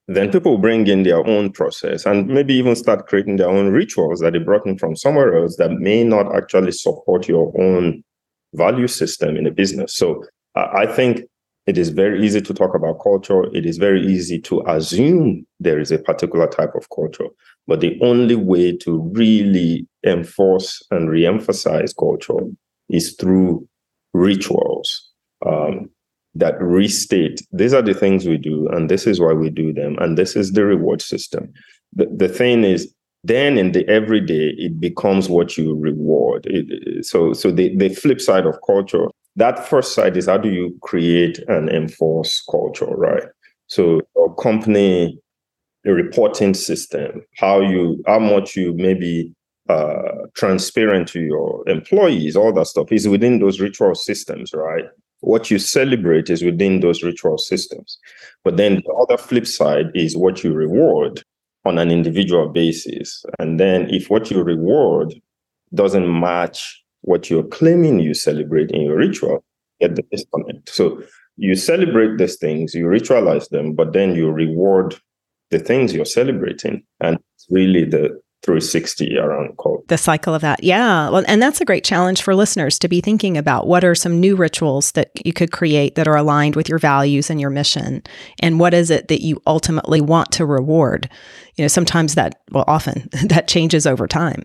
then 0.06 0.30
people 0.30 0.58
bring 0.58 0.86
in 0.86 1.02
their 1.02 1.26
own 1.26 1.50
process 1.50 2.04
and 2.04 2.28
maybe 2.28 2.54
even 2.54 2.76
start 2.76 3.06
creating 3.06 3.36
their 3.36 3.48
own 3.48 3.72
rituals 3.72 4.20
that 4.20 4.32
they 4.32 4.38
brought 4.38 4.66
in 4.66 4.78
from 4.78 4.96
somewhere 4.96 5.36
else 5.36 5.56
that 5.56 5.72
may 5.72 6.04
not 6.04 6.34
actually 6.34 6.72
support 6.72 7.26
your 7.26 7.52
own 7.60 8.02
value 8.54 8.86
system 8.86 9.36
in 9.36 9.46
a 9.46 9.50
business. 9.50 9.96
So 9.96 10.22
I 10.54 10.86
think 10.86 11.22
it 11.66 11.78
is 11.78 11.88
very 11.88 12.24
easy 12.24 12.42
to 12.42 12.52
talk 12.54 12.74
about 12.74 13.00
culture. 13.02 13.44
It 13.56 13.64
is 13.64 13.78
very 13.78 14.06
easy 14.06 14.38
to 14.42 14.62
assume 14.66 15.46
there 15.58 15.80
is 15.80 15.90
a 15.90 15.98
particular 15.98 16.46
type 16.46 16.74
of 16.74 16.86
culture. 16.94 17.28
But 17.66 17.80
the 17.80 17.98
only 18.02 18.34
way 18.34 18.76
to 18.78 19.10
really 19.14 19.86
enforce 20.06 20.82
and 20.90 21.08
re-emphasize 21.08 21.94
culture 21.94 22.40
is 22.90 23.14
through 23.14 23.66
rituals. 24.12 25.10
Um, 25.46 25.88
that 26.34 26.60
restate 26.60 27.40
these 27.52 27.72
are 27.72 27.82
the 27.82 27.94
things 27.94 28.26
we 28.26 28.36
do 28.36 28.68
and 28.68 28.90
this 28.90 29.06
is 29.06 29.20
why 29.20 29.32
we 29.32 29.50
do 29.50 29.72
them 29.72 29.96
and 30.00 30.18
this 30.18 30.36
is 30.36 30.52
the 30.52 30.64
reward 30.64 31.00
system 31.00 31.52
the, 31.92 32.06
the 32.16 32.28
thing 32.28 32.64
is 32.64 32.92
then 33.22 33.56
in 33.56 33.72
the 33.72 33.88
everyday 33.88 34.54
it 34.58 34.80
becomes 34.80 35.28
what 35.28 35.56
you 35.56 35.74
reward 35.76 36.46
it, 36.46 37.04
so 37.04 37.32
so 37.32 37.50
the, 37.50 37.76
the 37.76 37.88
flip 37.88 38.20
side 38.20 38.46
of 38.46 38.58
culture 38.66 39.06
that 39.36 39.66
first 39.66 39.94
side 39.94 40.16
is 40.16 40.26
how 40.26 40.38
do 40.38 40.50
you 40.50 40.76
create 40.82 41.38
and 41.48 41.68
enforce 41.68 42.42
culture, 42.50 42.86
right? 42.86 43.24
So 43.66 44.00
a 44.16 44.34
company, 44.40 45.18
reporting 45.84 46.54
system, 46.54 47.22
how 47.36 47.60
you 47.60 48.02
how 48.06 48.18
much 48.18 48.56
you 48.56 48.74
maybe 48.74 49.34
uh, 49.68 50.26
transparent 50.34 51.08
to 51.08 51.20
your 51.20 51.68
employees, 51.68 52.36
all 52.36 52.52
that 52.52 52.66
stuff 52.66 52.92
is 52.92 53.08
within 53.08 53.40
those 53.40 53.60
ritual 53.60 53.94
systems, 53.94 54.52
right? 54.54 54.84
What 55.24 55.50
you 55.50 55.58
celebrate 55.58 56.28
is 56.28 56.44
within 56.44 56.80
those 56.80 57.02
ritual 57.02 57.38
systems. 57.38 57.98
But 58.44 58.58
then 58.58 58.82
the 58.84 58.92
other 58.92 59.16
flip 59.16 59.46
side 59.46 59.86
is 59.94 60.16
what 60.16 60.44
you 60.44 60.52
reward 60.52 61.22
on 61.64 61.78
an 61.78 61.90
individual 61.90 62.48
basis. 62.50 63.24
And 63.38 63.58
then 63.58 63.88
if 63.88 64.10
what 64.10 64.30
you 64.30 64.42
reward 64.42 65.14
doesn't 65.72 66.20
match 66.20 66.82
what 67.00 67.30
you're 67.30 67.44
claiming 67.44 68.00
you 68.00 68.12
celebrate 68.12 68.70
in 68.70 68.82
your 68.82 68.96
ritual, 68.96 69.42
get 69.80 69.96
the 69.96 70.02
disconnect. 70.10 70.68
So 70.68 71.02
you 71.36 71.56
celebrate 71.56 72.18
these 72.18 72.36
things, 72.36 72.74
you 72.74 72.84
ritualize 72.84 73.48
them, 73.48 73.72
but 73.72 73.94
then 73.94 74.14
you 74.14 74.30
reward 74.30 74.94
the 75.50 75.58
things 75.58 75.94
you're 75.94 76.04
celebrating. 76.04 76.84
And 77.00 77.18
really 77.48 77.84
the 77.84 78.20
360 78.44 79.16
around 79.16 79.56
code. 79.56 79.80
The 79.88 79.96
cycle 79.96 80.34
of 80.34 80.42
that. 80.42 80.62
Yeah. 80.62 81.08
Well, 81.08 81.24
and 81.26 81.40
that's 81.40 81.60
a 81.60 81.64
great 81.64 81.82
challenge 81.82 82.22
for 82.22 82.34
listeners 82.34 82.78
to 82.80 82.88
be 82.88 83.00
thinking 83.00 83.38
about 83.38 83.66
what 83.66 83.84
are 83.84 83.94
some 83.94 84.20
new 84.20 84.36
rituals 84.36 84.92
that 84.92 85.10
you 85.24 85.32
could 85.32 85.50
create 85.50 85.94
that 85.94 86.06
are 86.06 86.16
aligned 86.16 86.54
with 86.54 86.68
your 86.68 86.78
values 86.78 87.30
and 87.30 87.40
your 87.40 87.50
mission? 87.50 88.02
And 88.40 88.60
what 88.60 88.74
is 88.74 88.90
it 88.90 89.08
that 89.08 89.22
you 89.22 89.40
ultimately 89.46 90.02
want 90.02 90.30
to 90.32 90.44
reward? 90.44 91.08
You 91.56 91.64
know, 91.64 91.68
sometimes 91.68 92.16
that, 92.16 92.42
well, 92.50 92.64
often 92.66 93.08
that 93.24 93.48
changes 93.48 93.86
over 93.86 94.06
time. 94.06 94.44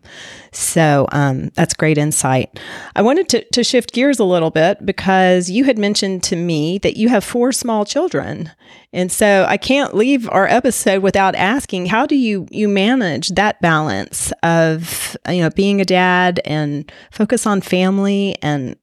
So 0.53 1.07
um, 1.11 1.49
that's 1.55 1.73
great 1.73 1.97
insight. 1.97 2.57
I 2.95 3.01
wanted 3.01 3.27
to, 3.29 3.43
to 3.51 3.63
shift 3.63 3.91
gears 3.91 4.19
a 4.19 4.23
little 4.23 4.51
bit 4.51 4.85
because 4.85 5.49
you 5.49 5.65
had 5.65 5.77
mentioned 5.77 6.23
to 6.23 6.35
me 6.37 6.77
that 6.79 6.95
you 6.95 7.09
have 7.09 7.23
four 7.23 7.51
small 7.51 7.83
children. 7.83 8.51
And 8.91 9.11
so 9.11 9.45
I 9.47 9.57
can't 9.57 9.93
leave 9.93 10.27
our 10.29 10.47
episode 10.47 11.03
without 11.03 11.35
asking 11.35 11.85
how 11.85 12.05
do 12.05 12.15
you 12.15 12.47
you 12.49 12.67
manage 12.67 13.29
that 13.29 13.61
balance 13.61 14.33
of 14.41 15.15
you 15.27 15.41
know 15.41 15.49
being 15.51 15.79
a 15.79 15.85
dad 15.85 16.39
and 16.43 16.91
focus 17.11 17.45
on 17.45 17.61
family 17.61 18.35
and 18.41 18.75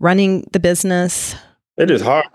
running 0.00 0.44
the 0.52 0.60
business? 0.60 1.36
It 1.76 1.90
is 1.90 2.02
hard, 2.02 2.26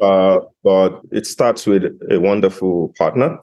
uh, 0.00 0.40
but 0.62 1.00
it 1.10 1.26
starts 1.26 1.66
with 1.66 1.84
a 2.10 2.20
wonderful 2.20 2.94
partner. 2.96 3.38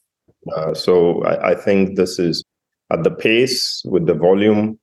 Uh, 0.55 0.73
so 0.73 1.23
I, 1.23 1.51
I 1.51 1.55
think 1.55 1.97
this 1.97 2.19
is 2.19 2.43
at 2.91 3.03
the 3.03 3.11
pace 3.11 3.81
with 3.85 4.07
the 4.07 4.13
volume 4.13 4.79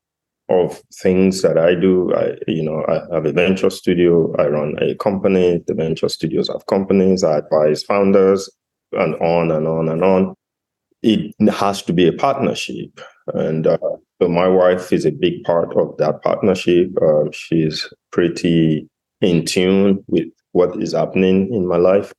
of 0.48 0.82
things 1.02 1.42
that 1.42 1.56
I 1.56 1.74
do. 1.74 2.14
I, 2.14 2.36
you 2.46 2.62
know, 2.62 2.84
I 2.86 3.14
have 3.14 3.26
a 3.26 3.32
venture 3.32 3.70
studio. 3.70 4.34
I 4.38 4.46
run 4.48 4.76
a 4.80 4.94
company. 4.96 5.62
The 5.66 5.74
venture 5.74 6.08
studios 6.08 6.48
have 6.48 6.66
companies. 6.66 7.24
I 7.24 7.38
advise 7.38 7.82
founders, 7.82 8.50
and 8.92 9.14
on 9.16 9.50
and 9.50 9.66
on 9.66 9.88
and 9.88 10.04
on. 10.04 10.34
It 11.02 11.34
has 11.50 11.82
to 11.82 11.92
be 11.92 12.06
a 12.06 12.12
partnership, 12.12 13.00
and 13.34 13.66
uh, 13.66 13.78
so 14.20 14.28
my 14.28 14.48
wife 14.48 14.92
is 14.92 15.04
a 15.04 15.10
big 15.10 15.44
part 15.44 15.76
of 15.76 15.96
that 15.98 16.22
partnership. 16.22 16.90
Uh, 17.00 17.30
she's 17.32 17.92
pretty 18.10 18.88
in 19.20 19.44
tune 19.44 20.04
with 20.08 20.28
what 20.52 20.80
is 20.82 20.92
happening 20.92 21.52
in 21.52 21.66
my 21.66 21.76
life. 21.76 22.12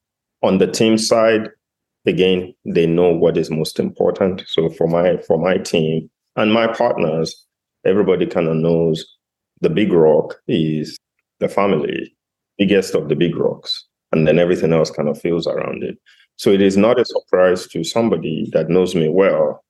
On 0.43 0.57
the 0.57 0.67
team 0.67 0.97
side, 0.97 1.49
again, 2.05 2.53
they 2.65 2.85
know 2.85 3.09
what 3.09 3.37
is 3.37 3.49
most 3.49 3.79
important. 3.79 4.43
So 4.47 4.69
for 4.69 4.87
my 4.87 5.17
for 5.17 5.37
my 5.37 5.57
team 5.57 6.09
and 6.35 6.53
my 6.53 6.67
partners, 6.67 7.44
everybody 7.85 8.25
kind 8.25 8.47
of 8.47 8.55
knows 8.55 9.05
the 9.61 9.69
big 9.69 9.91
rock 9.93 10.35
is 10.47 10.97
the 11.39 11.47
family, 11.47 12.15
biggest 12.57 12.95
of 12.95 13.09
the 13.09 13.15
big 13.15 13.35
rocks, 13.35 13.85
and 14.11 14.27
then 14.27 14.39
everything 14.39 14.73
else 14.73 14.91
kind 14.91 15.09
of 15.09 15.19
feels 15.19 15.47
around 15.47 15.83
it. 15.83 15.97
So 16.37 16.49
it 16.49 16.61
is 16.61 16.75
not 16.75 16.99
a 16.99 17.05
surprise 17.05 17.67
to 17.67 17.83
somebody 17.83 18.49
that 18.53 18.69
knows 18.69 18.95
me 18.95 19.09
well 19.09 19.63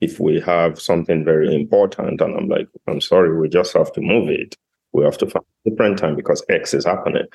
if 0.00 0.20
we 0.20 0.40
have 0.40 0.80
something 0.80 1.24
very 1.24 1.54
important 1.54 2.20
and 2.20 2.36
I'm 2.36 2.48
like, 2.48 2.68
I'm 2.86 3.00
sorry, 3.00 3.36
we 3.38 3.48
just 3.48 3.72
have 3.72 3.92
to 3.94 4.00
move 4.00 4.28
it. 4.28 4.56
We 4.92 5.04
have 5.04 5.18
to 5.18 5.26
find 5.26 5.44
a 5.66 5.70
different 5.70 5.98
time 5.98 6.14
because 6.14 6.44
X 6.48 6.74
is 6.74 6.84
happening. 6.84 7.26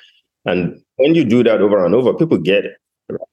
And 0.46 0.80
when 0.96 1.14
you 1.14 1.24
do 1.24 1.42
that 1.44 1.60
over 1.60 1.84
and 1.84 1.94
over, 1.94 2.14
people 2.14 2.38
get 2.38 2.64
it. 2.64 2.76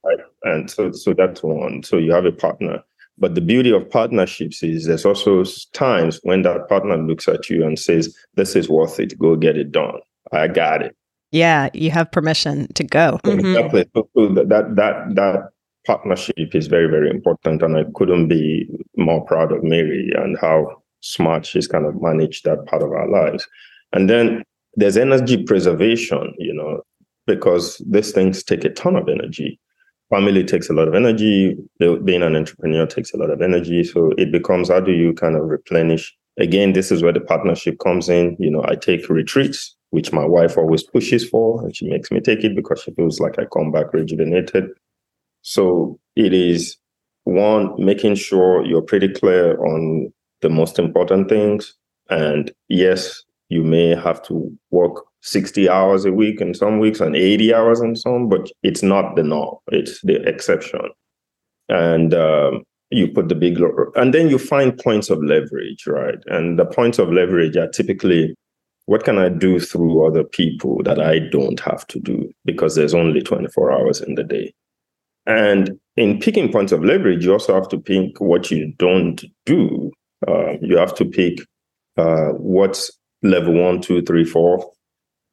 Right? 0.04 0.20
And 0.44 0.70
so 0.70 0.92
so 0.92 1.14
that's 1.14 1.44
one. 1.44 1.84
So 1.84 1.98
you 1.98 2.12
have 2.12 2.26
a 2.26 2.32
partner 2.32 2.84
but 3.18 3.36
the 3.36 3.42
beauty 3.42 3.72
of 3.72 3.90
partnerships 3.90 4.62
is 4.64 4.86
there's 4.86 5.06
also 5.06 5.44
times 5.74 6.20
when 6.24 6.44
that 6.44 6.70
partner 6.70 6.98
looks 6.98 7.28
at 7.28 7.50
you 7.50 7.66
and 7.66 7.80
says, 7.80 8.16
This 8.36 8.56
is 8.56 8.70
worth 8.70 9.00
it, 9.00 9.18
go 9.18 9.36
get 9.36 9.58
it 9.58 9.72
done. 9.72 10.00
I 10.32 10.48
got 10.48 10.82
it. 10.82 10.96
Yeah, 11.32 11.70
you 11.74 11.92
have 11.92 12.12
permission 12.12 12.72
to 12.74 12.84
go. 12.84 13.20
Mm-hmm. 13.24 13.56
Exactly. 13.56 13.86
So, 13.96 14.10
so 14.16 14.28
that 14.30 14.76
that 14.76 15.16
that 15.16 15.50
partnership 15.86 16.54
is 16.54 16.68
very, 16.68 16.88
very 16.88 17.10
important. 17.10 17.64
And 17.64 17.78
I 17.78 17.86
couldn't 17.96 18.28
be 18.28 18.70
more 18.98 19.26
proud 19.26 19.52
of 19.52 19.64
Mary 19.64 20.12
and 20.16 20.38
how 20.40 20.84
smart 21.00 21.46
she's 21.46 21.68
kind 21.68 21.86
of 21.86 22.02
managed 22.02 22.44
that 22.44 22.66
part 22.68 22.84
of 22.84 22.92
our 22.92 23.10
lives. 23.10 23.48
And 23.94 24.10
then 24.10 24.44
there's 24.76 24.98
energy 24.98 25.44
preservation, 25.44 26.34
you 26.38 26.54
know, 26.54 26.82
because 27.26 27.82
these 27.88 28.12
things 28.12 28.44
take 28.44 28.64
a 28.66 28.70
ton 28.70 28.96
of 28.96 29.08
energy 29.10 29.60
family 30.10 30.44
takes 30.44 30.70
a 30.70 30.74
lot 30.74 30.88
of 30.88 30.96
energy. 30.96 31.58
Being 31.80 32.24
an 32.24 32.36
entrepreneur 32.36 32.86
takes 32.86 33.14
a 33.14 33.18
lot 33.18 33.30
of 33.30 33.42
energy. 33.42 33.84
So 33.84 34.12
it 34.18 34.32
becomes 34.32 34.70
how 34.70 34.80
do 34.80 34.92
you 34.92 35.14
kind 35.14 35.36
of 35.36 35.44
replenish? 35.44 36.16
Again, 36.40 36.74
this 36.74 36.92
is 36.92 37.02
where 37.02 37.14
the 37.14 37.20
partnership 37.20 37.80
comes 37.80 38.10
in. 38.10 38.36
You 38.40 38.52
know, 38.52 38.64
I 38.68 38.76
take 38.76 39.10
retreats, 39.10 39.76
which 39.90 40.14
my 40.14 40.26
wife 40.26 40.58
always 40.58 40.84
pushes 40.84 41.28
for, 41.28 41.64
and 41.64 41.76
she 41.76 41.90
makes 41.90 42.12
me 42.12 42.20
take 42.20 42.44
it 42.44 42.56
because 42.56 42.82
she 42.82 42.92
feels 42.92 43.20
like 43.20 43.40
I 43.40 43.46
come 43.46 43.72
back 43.72 43.92
rejuvenated. 43.92 44.70
So 45.42 46.00
it 46.16 46.34
is 46.34 46.78
one, 47.24 47.74
making 47.78 48.16
sure 48.16 48.64
you're 48.66 48.82
pretty 48.82 49.10
clear 49.10 49.60
on 49.66 50.14
the 50.42 50.50
most 50.50 50.78
important 50.78 51.28
things. 51.28 51.76
And 52.10 52.52
yes, 52.70 53.24
you 53.50 53.64
may 53.64 53.96
have 53.96 54.22
to 54.24 54.56
work 54.72 55.07
60 55.22 55.68
hours 55.70 56.06
a 56.06 56.12
week 56.12 56.42
in 56.42 56.54
some 56.54 56.80
weeks 56.80 57.00
and 57.00 57.16
80 57.16 57.54
hours 57.54 57.82
in 57.82 57.96
some, 57.96 58.30
but 58.30 58.50
it's 58.64 58.84
not 58.84 59.16
the 59.16 59.24
norm. 59.24 59.58
It's 59.72 60.02
the 60.02 60.22
exception. 60.28 60.90
And 61.70 62.14
um, 62.14 62.64
you 62.92 63.08
put 63.10 63.30
the 63.30 63.36
big, 63.36 63.60
and 63.96 64.14
then 64.14 64.30
you 64.30 64.38
find 64.38 64.78
points 64.78 65.10
of 65.10 65.22
leverage, 65.24 65.86
right? 65.88 66.20
And 66.28 66.58
the 66.58 66.66
points 66.66 67.00
of 67.00 67.12
leverage 67.12 67.58
are 67.58 67.68
typically 67.68 68.36
what 68.86 69.04
can 69.04 69.18
I 69.18 69.28
do 69.30 69.60
through 69.60 70.06
other 70.06 70.24
people 70.24 70.82
that 70.84 71.00
I 71.00 71.20
don't 71.20 71.60
have 71.60 71.86
to 71.88 72.00
do 72.00 72.32
because 72.46 72.76
there's 72.76 72.94
only 72.94 73.22
24 73.22 73.72
hours 73.72 74.00
in 74.00 74.16
the 74.16 74.24
day. 74.24 74.54
And 75.26 75.78
in 75.98 76.20
picking 76.20 76.52
points 76.52 76.72
of 76.72 76.86
leverage, 76.86 77.26
you 77.26 77.34
also 77.34 77.54
have 77.54 77.68
to 77.70 77.80
pick 77.80 78.22
what 78.22 78.50
you 78.50 78.74
don't 78.78 79.26
do. 79.46 79.92
Uh, 80.26 80.54
you 80.62 80.78
have 80.78 80.96
to 80.96 81.06
pick 81.06 81.40
uh, 81.98 82.30
what's 82.38 82.90
level 83.24 83.54
one, 83.54 83.82
two, 83.82 84.02
three, 84.04 84.24
four, 84.24 84.72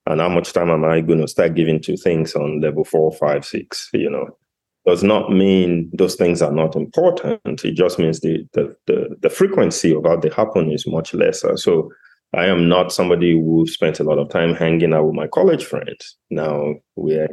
and 0.07 0.21
how 0.21 0.29
much 0.29 0.53
time 0.53 0.71
am 0.71 0.85
I 0.85 1.01
going 1.01 1.21
to 1.21 1.29
start 1.29 1.55
giving 1.55 1.81
to 1.83 1.97
things 1.97 2.35
on 2.35 2.61
level 2.61 2.85
four, 2.85 3.12
five, 3.12 3.45
six? 3.45 3.88
You 3.93 4.11
know, 4.11 4.37
does 4.87 5.03
not 5.03 5.31
mean 5.31 5.90
those 5.95 6.14
things 6.14 6.43
are 6.43 6.53
not 6.53 6.77
important. 6.77 7.64
It 7.64 7.75
just 7.75 7.99
means 7.99 8.21
the 8.21 8.47
the 8.53 8.77
the, 8.87 9.17
the 9.21 9.31
frequency 9.31 9.95
of 9.95 10.05
how 10.05 10.17
they 10.17 10.31
happen 10.31 10.71
is 10.71 10.87
much 10.87 11.14
lesser. 11.14 11.57
So 11.57 11.90
I 12.35 12.47
am 12.47 12.69
not 12.69 12.93
somebody 12.93 13.33
who 13.33 13.67
spent 13.67 14.01
a 14.01 14.05
lot 14.05 14.19
of 14.19 14.29
time 14.29 14.55
hanging 14.55 14.93
out 14.93 15.07
with 15.07 15.14
my 15.14 15.29
college 15.29 15.64
friends. 15.64 16.17
Now 16.31 16.75
we 16.97 17.27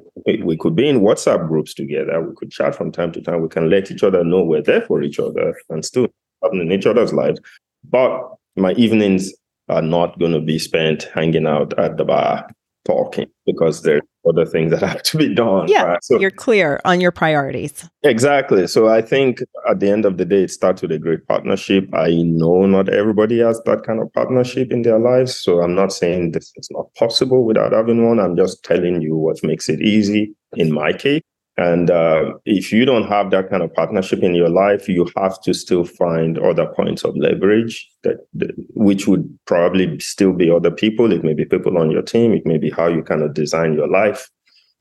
we 0.43 0.55
could 0.55 0.75
be 0.75 0.87
in 0.87 1.01
WhatsApp 1.01 1.47
groups 1.47 1.73
together. 1.73 2.21
We 2.21 2.35
could 2.35 2.51
chat 2.51 2.75
from 2.75 2.91
time 2.91 3.11
to 3.13 3.21
time. 3.21 3.41
We 3.41 3.49
can 3.49 3.69
let 3.69 3.91
each 3.91 4.03
other 4.03 4.23
know 4.23 4.43
we're 4.43 4.61
there 4.61 4.81
for 4.81 5.01
each 5.01 5.19
other 5.19 5.55
and 5.69 5.83
still 5.83 6.07
happen 6.41 6.61
in 6.61 6.71
each 6.71 6.85
other's 6.85 7.13
lives. 7.13 7.41
But 7.83 8.21
my 8.55 8.73
evenings 8.73 9.33
are 9.67 9.81
not 9.81 10.19
going 10.19 10.33
to 10.33 10.39
be 10.39 10.59
spent 10.59 11.03
hanging 11.13 11.47
out 11.47 11.77
at 11.79 11.97
the 11.97 12.05
bar 12.05 12.47
talking 12.85 13.27
because 13.45 13.83
there's 13.83 14.01
other 14.27 14.45
things 14.45 14.71
that 14.71 14.81
have 14.87 15.03
to 15.03 15.17
be 15.17 15.33
done. 15.33 15.67
Yeah, 15.67 15.83
right? 15.83 16.03
so, 16.03 16.19
you're 16.19 16.31
clear 16.31 16.79
on 16.85 17.01
your 17.01 17.11
priorities. 17.11 17.89
Exactly. 18.03 18.67
So 18.67 18.89
I 18.89 19.01
think 19.01 19.41
at 19.69 19.79
the 19.79 19.89
end 19.89 20.05
of 20.05 20.17
the 20.17 20.25
day, 20.25 20.43
it 20.43 20.51
starts 20.51 20.81
with 20.81 20.91
a 20.91 20.99
great 20.99 21.27
partnership. 21.27 21.89
I 21.93 22.21
know 22.23 22.65
not 22.65 22.89
everybody 22.89 23.39
has 23.39 23.61
that 23.65 23.83
kind 23.83 24.01
of 24.01 24.11
partnership 24.13 24.71
in 24.71 24.81
their 24.83 24.99
lives. 24.99 25.39
So 25.39 25.61
I'm 25.61 25.75
not 25.75 25.93
saying 25.93 26.31
this 26.31 26.51
is 26.55 26.69
not 26.71 26.93
possible 26.95 27.45
without 27.45 27.73
having 27.73 28.07
one. 28.07 28.19
I'm 28.19 28.35
just 28.35 28.63
telling 28.63 29.01
you 29.01 29.15
what 29.15 29.43
makes 29.43 29.69
it 29.69 29.81
easy 29.81 30.35
in 30.53 30.71
my 30.71 30.93
case. 30.93 31.21
And 31.57 31.91
uh, 31.91 32.33
if 32.45 32.71
you 32.71 32.85
don't 32.85 33.07
have 33.07 33.29
that 33.31 33.49
kind 33.49 33.61
of 33.61 33.73
partnership 33.73 34.23
in 34.23 34.33
your 34.33 34.49
life, 34.49 34.87
you 34.87 35.07
have 35.17 35.39
to 35.41 35.53
still 35.53 35.83
find 35.83 36.39
other 36.39 36.65
points 36.65 37.03
of 37.03 37.15
leverage 37.17 37.89
that, 38.03 38.25
that, 38.33 38.51
which 38.69 39.07
would 39.07 39.37
probably 39.45 39.99
still 39.99 40.33
be 40.33 40.49
other 40.49 40.71
people. 40.71 41.11
It 41.11 41.23
may 41.23 41.33
be 41.33 41.45
people 41.45 41.77
on 41.77 41.91
your 41.91 42.01
team. 42.01 42.33
It 42.33 42.45
may 42.45 42.57
be 42.57 42.69
how 42.69 42.87
you 42.87 43.03
kind 43.03 43.21
of 43.21 43.33
design 43.33 43.73
your 43.73 43.89
life. 43.89 44.29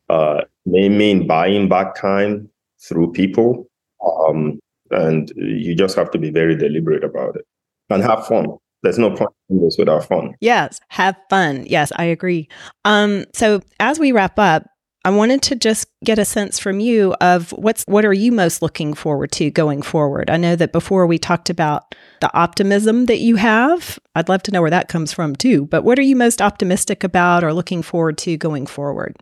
Uh, 0.08 0.42
may 0.64 0.88
mean 0.88 1.26
buying 1.26 1.68
back 1.68 1.94
time 1.94 2.48
through 2.82 3.12
people, 3.12 3.68
um, 4.04 4.58
and 4.90 5.32
you 5.36 5.74
just 5.74 5.96
have 5.96 6.10
to 6.12 6.18
be 6.18 6.30
very 6.30 6.56
deliberate 6.56 7.04
about 7.04 7.36
it 7.36 7.46
and 7.90 8.02
have 8.02 8.26
fun. 8.26 8.46
there's 8.82 8.98
no 8.98 9.10
point 9.10 9.30
in 9.50 9.60
this 9.62 9.76
without 9.78 10.04
fun. 10.04 10.34
Yes, 10.40 10.80
have 10.88 11.16
fun. 11.28 11.66
Yes, 11.66 11.92
I 11.96 12.04
agree. 12.04 12.48
Um, 12.84 13.24
so 13.34 13.60
as 13.78 13.98
we 13.98 14.12
wrap 14.12 14.38
up, 14.38 14.69
I 15.04 15.10
wanted 15.10 15.40
to 15.42 15.56
just 15.56 15.88
get 16.04 16.18
a 16.18 16.26
sense 16.26 16.58
from 16.58 16.78
you 16.78 17.14
of 17.20 17.52
what's 17.52 17.84
what 17.84 18.04
are 18.04 18.12
you 18.12 18.32
most 18.32 18.60
looking 18.60 18.92
forward 18.92 19.32
to 19.32 19.50
going 19.50 19.80
forward. 19.80 20.28
I 20.28 20.36
know 20.36 20.56
that 20.56 20.72
before 20.72 21.06
we 21.06 21.18
talked 21.18 21.48
about 21.48 21.94
the 22.20 22.34
optimism 22.36 23.06
that 23.06 23.18
you 23.18 23.36
have. 23.36 23.98
I'd 24.14 24.28
love 24.28 24.42
to 24.44 24.50
know 24.50 24.60
where 24.60 24.70
that 24.70 24.88
comes 24.88 25.12
from 25.12 25.34
too. 25.34 25.66
But 25.66 25.84
what 25.84 25.98
are 25.98 26.02
you 26.02 26.16
most 26.16 26.42
optimistic 26.42 27.02
about 27.02 27.42
or 27.42 27.54
looking 27.54 27.82
forward 27.82 28.18
to 28.18 28.36
going 28.36 28.66
forward? 28.66 29.16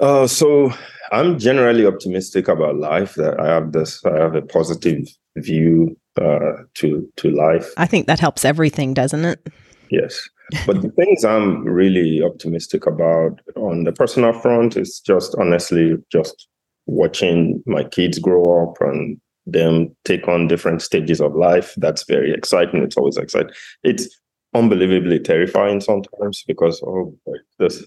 Uh, 0.00 0.26
so 0.26 0.72
I'm 1.12 1.38
generally 1.38 1.84
optimistic 1.84 2.48
about 2.48 2.76
life. 2.76 3.14
That 3.16 3.38
I 3.38 3.46
have 3.48 3.72
this, 3.72 4.02
I 4.06 4.18
have 4.18 4.34
a 4.34 4.42
positive 4.42 5.06
view 5.36 5.98
uh, 6.20 6.62
to 6.74 7.06
to 7.16 7.30
life. 7.30 7.68
I 7.76 7.86
think 7.86 8.06
that 8.06 8.20
helps 8.20 8.44
everything, 8.44 8.94
doesn't 8.94 9.24
it? 9.24 9.48
Yes. 9.90 10.28
But 10.66 10.82
the 10.82 10.90
things 10.90 11.24
I'm 11.24 11.64
really 11.64 12.22
optimistic 12.22 12.86
about 12.86 13.40
on 13.56 13.84
the 13.84 13.92
personal 13.92 14.32
front 14.32 14.76
is 14.76 15.00
just 15.00 15.34
honestly 15.38 15.96
just 16.10 16.48
watching 16.86 17.62
my 17.66 17.84
kids 17.84 18.18
grow 18.18 18.42
up 18.62 18.76
and 18.80 19.20
them 19.46 19.94
take 20.04 20.26
on 20.28 20.48
different 20.48 20.82
stages 20.82 21.20
of 21.20 21.34
life. 21.34 21.74
That's 21.76 22.04
very 22.04 22.32
exciting. 22.32 22.82
It's 22.82 22.96
always 22.96 23.16
exciting. 23.16 23.52
It's 23.82 24.08
unbelievably 24.54 25.20
terrifying 25.20 25.80
sometimes 25.80 26.42
because 26.46 26.82
oh 26.82 27.14
this 27.58 27.84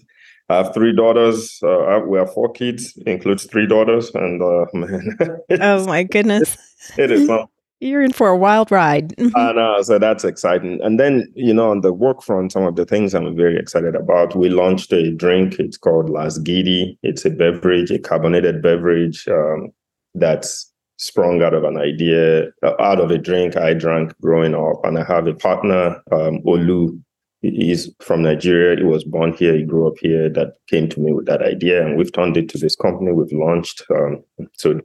I 0.48 0.56
have 0.56 0.74
three 0.74 0.94
daughters. 0.94 1.58
Uh, 1.62 2.00
we 2.06 2.18
have 2.18 2.32
four 2.32 2.52
kids, 2.52 2.96
includes 3.06 3.44
three 3.44 3.66
daughters, 3.66 4.10
and 4.14 4.42
uh, 4.42 4.66
man, 4.74 5.16
oh 5.60 5.86
my 5.86 6.02
goodness, 6.02 6.56
it 6.98 7.10
is 7.10 7.30
you're 7.82 8.02
in 8.02 8.12
for 8.12 8.28
a 8.28 8.36
wild 8.36 8.70
ride. 8.70 9.12
I 9.34 9.52
know, 9.52 9.82
so 9.82 9.98
that's 9.98 10.24
exciting. 10.24 10.80
And 10.82 11.00
then, 11.00 11.30
you 11.34 11.52
know, 11.52 11.70
on 11.70 11.80
the 11.80 11.92
work 11.92 12.22
front, 12.22 12.52
some 12.52 12.64
of 12.64 12.76
the 12.76 12.86
things 12.86 13.12
I'm 13.12 13.36
very 13.36 13.58
excited 13.58 13.96
about. 13.96 14.36
We 14.36 14.48
launched 14.48 14.92
a 14.92 15.10
drink. 15.10 15.58
It's 15.58 15.76
called 15.76 16.08
Las 16.08 16.38
Gidi. 16.38 16.96
It's 17.02 17.24
a 17.24 17.30
beverage, 17.30 17.90
a 17.90 17.98
carbonated 17.98 18.62
beverage 18.62 19.26
um, 19.28 19.72
that's 20.14 20.70
sprung 20.98 21.42
out 21.42 21.54
of 21.54 21.64
an 21.64 21.76
idea, 21.76 22.44
uh, 22.62 22.74
out 22.78 23.00
of 23.00 23.10
a 23.10 23.18
drink 23.18 23.56
I 23.56 23.74
drank 23.74 24.14
growing 24.20 24.54
up. 24.54 24.84
And 24.84 24.96
I 24.96 25.04
have 25.04 25.26
a 25.26 25.34
partner, 25.34 26.00
um, 26.12 26.40
Olu. 26.46 26.98
He's 27.40 27.92
from 28.00 28.22
Nigeria. 28.22 28.76
He 28.76 28.84
was 28.84 29.02
born 29.02 29.32
here. 29.32 29.56
He 29.56 29.64
grew 29.64 29.88
up 29.88 29.94
here. 30.00 30.28
That 30.28 30.58
came 30.68 30.88
to 30.90 31.00
me 31.00 31.12
with 31.12 31.26
that 31.26 31.42
idea, 31.42 31.84
and 31.84 31.96
we've 31.96 32.12
turned 32.12 32.36
it 32.36 32.48
to 32.50 32.58
this 32.58 32.76
company. 32.76 33.10
We've 33.10 33.32
launched 33.32 33.82
um, 33.90 34.22
so 34.52 34.80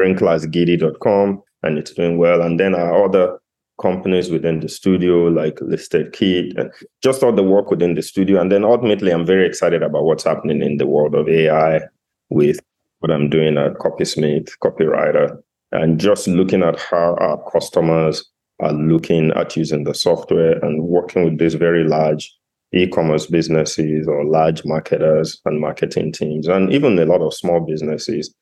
drinklasgidi.com 0.00 1.44
and 1.62 1.78
it's 1.78 1.92
doing 1.92 2.18
well. 2.18 2.42
And 2.42 2.58
then 2.58 2.74
our 2.74 3.04
other 3.04 3.38
companies 3.80 4.30
within 4.30 4.60
the 4.60 4.68
studio, 4.68 5.28
like 5.28 5.58
Listed 5.60 6.12
Kit, 6.12 6.56
and 6.56 6.70
just 7.02 7.22
all 7.22 7.32
the 7.32 7.42
work 7.42 7.70
within 7.70 7.94
the 7.94 8.02
studio. 8.02 8.40
And 8.40 8.52
then 8.52 8.64
ultimately, 8.64 9.10
I'm 9.10 9.26
very 9.26 9.46
excited 9.46 9.82
about 9.82 10.04
what's 10.04 10.24
happening 10.24 10.62
in 10.62 10.76
the 10.76 10.86
world 10.86 11.14
of 11.14 11.28
AI 11.28 11.80
with 12.28 12.60
what 12.98 13.10
I'm 13.10 13.30
doing 13.30 13.56
at 13.56 13.74
Copysmith, 13.74 14.50
copywriter, 14.62 15.40
and 15.72 15.98
just 15.98 16.28
looking 16.28 16.62
at 16.62 16.78
how 16.78 17.16
our 17.16 17.42
customers 17.50 18.24
are 18.60 18.72
looking 18.72 19.30
at 19.32 19.56
using 19.56 19.84
the 19.84 19.94
software 19.94 20.58
and 20.58 20.84
working 20.84 21.24
with 21.24 21.38
these 21.38 21.54
very 21.54 21.84
large 21.84 22.30
e-commerce 22.74 23.26
businesses 23.26 24.06
or 24.06 24.24
large 24.24 24.64
marketers 24.64 25.40
and 25.46 25.60
marketing 25.60 26.12
teams, 26.12 26.46
and 26.46 26.72
even 26.72 26.98
a 26.98 27.06
lot 27.06 27.22
of 27.22 27.32
small 27.34 27.60
businesses. 27.60 28.34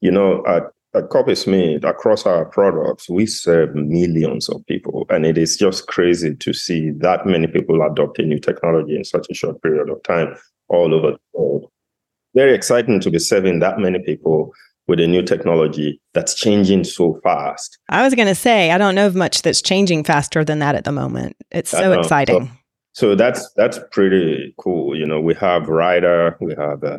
You 0.00 0.10
know, 0.10 0.44
at 0.46 0.64
at 0.94 1.10
Copysmith, 1.10 1.84
across 1.84 2.24
our 2.24 2.44
products, 2.44 3.08
we 3.08 3.26
serve 3.26 3.74
millions 3.74 4.48
of 4.48 4.64
people. 4.66 5.06
And 5.10 5.26
it 5.26 5.36
is 5.36 5.56
just 5.56 5.86
crazy 5.86 6.34
to 6.36 6.52
see 6.52 6.90
that 6.98 7.26
many 7.26 7.46
people 7.46 7.82
adopting 7.82 8.28
new 8.28 8.38
technology 8.38 8.96
in 8.96 9.04
such 9.04 9.26
a 9.30 9.34
short 9.34 9.60
period 9.62 9.90
of 9.90 10.02
time 10.04 10.36
all 10.68 10.94
over 10.94 11.12
the 11.12 11.18
world. 11.32 11.70
Very 12.34 12.54
exciting 12.54 13.00
to 13.00 13.10
be 13.10 13.18
serving 13.18 13.58
that 13.60 13.78
many 13.78 13.98
people 14.00 14.52
with 14.86 15.00
a 15.00 15.06
new 15.06 15.22
technology 15.22 16.00
that's 16.12 16.34
changing 16.34 16.84
so 16.84 17.18
fast. 17.22 17.78
I 17.88 18.02
was 18.02 18.14
going 18.14 18.28
to 18.28 18.34
say, 18.34 18.70
I 18.70 18.78
don't 18.78 18.94
know 18.94 19.06
of 19.06 19.14
much 19.14 19.42
that's 19.42 19.62
changing 19.62 20.04
faster 20.04 20.44
than 20.44 20.58
that 20.58 20.74
at 20.74 20.84
the 20.84 20.92
moment. 20.92 21.36
It's 21.50 21.70
so 21.70 21.92
exciting. 21.92 22.46
So, 22.92 23.10
so, 23.10 23.14
that's 23.16 23.50
that's 23.56 23.80
pretty 23.90 24.54
cool. 24.58 24.96
You 24.96 25.06
know, 25.06 25.20
we 25.20 25.34
have 25.34 25.68
Rider, 25.68 26.36
we 26.40 26.54
have 26.54 26.84
uh, 26.84 26.98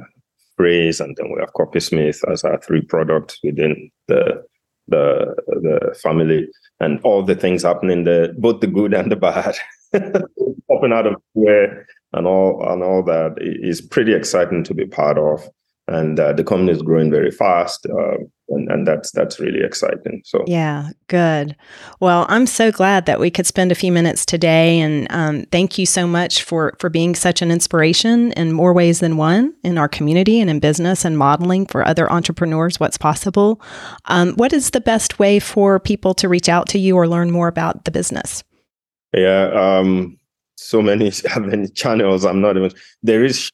Braze, 0.58 1.00
and 1.00 1.16
then 1.18 1.30
we 1.30 1.40
have 1.40 1.54
Copysmith 1.54 2.24
as 2.32 2.44
our 2.44 2.60
three 2.62 2.82
products 2.82 3.40
within 3.44 3.92
the 4.08 4.44
the 4.88 5.36
the 5.48 5.98
family, 6.02 6.48
and 6.80 7.00
all 7.02 7.24
the 7.24 7.36
things 7.36 7.64
happening 7.64 8.04
there, 8.04 8.34
both 8.34 8.62
the 8.62 8.68
good 8.68 8.94
and 8.94 9.12
the 9.12 9.16
bad, 9.16 9.56
popping 9.94 10.94
out 10.94 11.08
of 11.08 11.16
where 11.34 11.88
and 12.14 12.28
all 12.28 12.64
and 12.72 12.84
all 12.84 13.04
that 13.04 13.36
is 13.40 13.82
pretty 13.82 14.14
exciting 14.14 14.64
to 14.64 14.74
be 14.74 14.86
part 14.86 15.18
of 15.18 15.48
and 15.88 16.20
uh, 16.20 16.34
the 16.34 16.44
company 16.44 16.72
is 16.72 16.82
growing 16.82 17.12
very 17.12 17.32
fast 17.32 17.86
uh, 17.86 18.18
and, 18.50 18.70
and 18.72 18.88
that's 18.88 19.12
that's 19.12 19.40
really 19.40 19.64
exciting 19.64 20.22
so. 20.24 20.44
Yeah 20.48 20.90
good. 21.08 21.56
Well 22.00 22.26
i'm 22.30 22.46
so 22.46 22.72
glad 22.72 23.06
that 23.06 23.20
we 23.20 23.32
could 23.32 23.46
spend 23.46 23.72
a 23.72 23.76
few 23.76 23.92
minutes 23.92 24.26
today 24.26 24.80
and 24.80 25.08
um, 25.10 25.44
thank 25.52 25.78
you 25.78 25.86
so 25.86 26.08
much 26.08 26.44
for 26.44 26.76
for 26.80 26.90
being 26.90 27.16
such 27.16 27.42
an 27.42 27.52
inspiration 27.52 28.32
in 28.34 28.52
more 28.52 28.74
ways 28.74 29.00
than 29.00 29.18
one 29.18 29.54
in 29.64 29.78
our 29.78 29.88
community 29.88 30.40
and 30.40 30.50
in 30.50 30.60
business 30.60 31.06
and 31.06 31.18
modeling 31.18 31.66
for 31.66 31.86
other 31.86 32.12
entrepreneurs 32.12 32.80
what's 32.80 32.98
possible. 32.98 33.62
Um, 34.06 34.34
what 34.34 34.54
is 34.54 34.72
the 34.72 34.82
best 34.82 35.20
way 35.20 35.40
for 35.40 35.80
people 35.80 36.14
to 36.16 36.30
reach 36.30 36.50
out 36.50 36.68
to 36.70 36.80
you 36.80 36.96
or 36.96 37.08
learn 37.08 37.32
more 37.32 37.48
about 37.48 37.86
the 37.86 37.92
business? 37.92 38.44
Yeah 39.14 39.52
um, 39.54 40.18
so 40.56 40.82
many 40.82 41.12
many 41.40 41.68
channels 41.70 42.26
i'm 42.26 42.42
not 42.42 42.58
even 42.58 42.72
there 43.04 43.24
is 43.24 43.52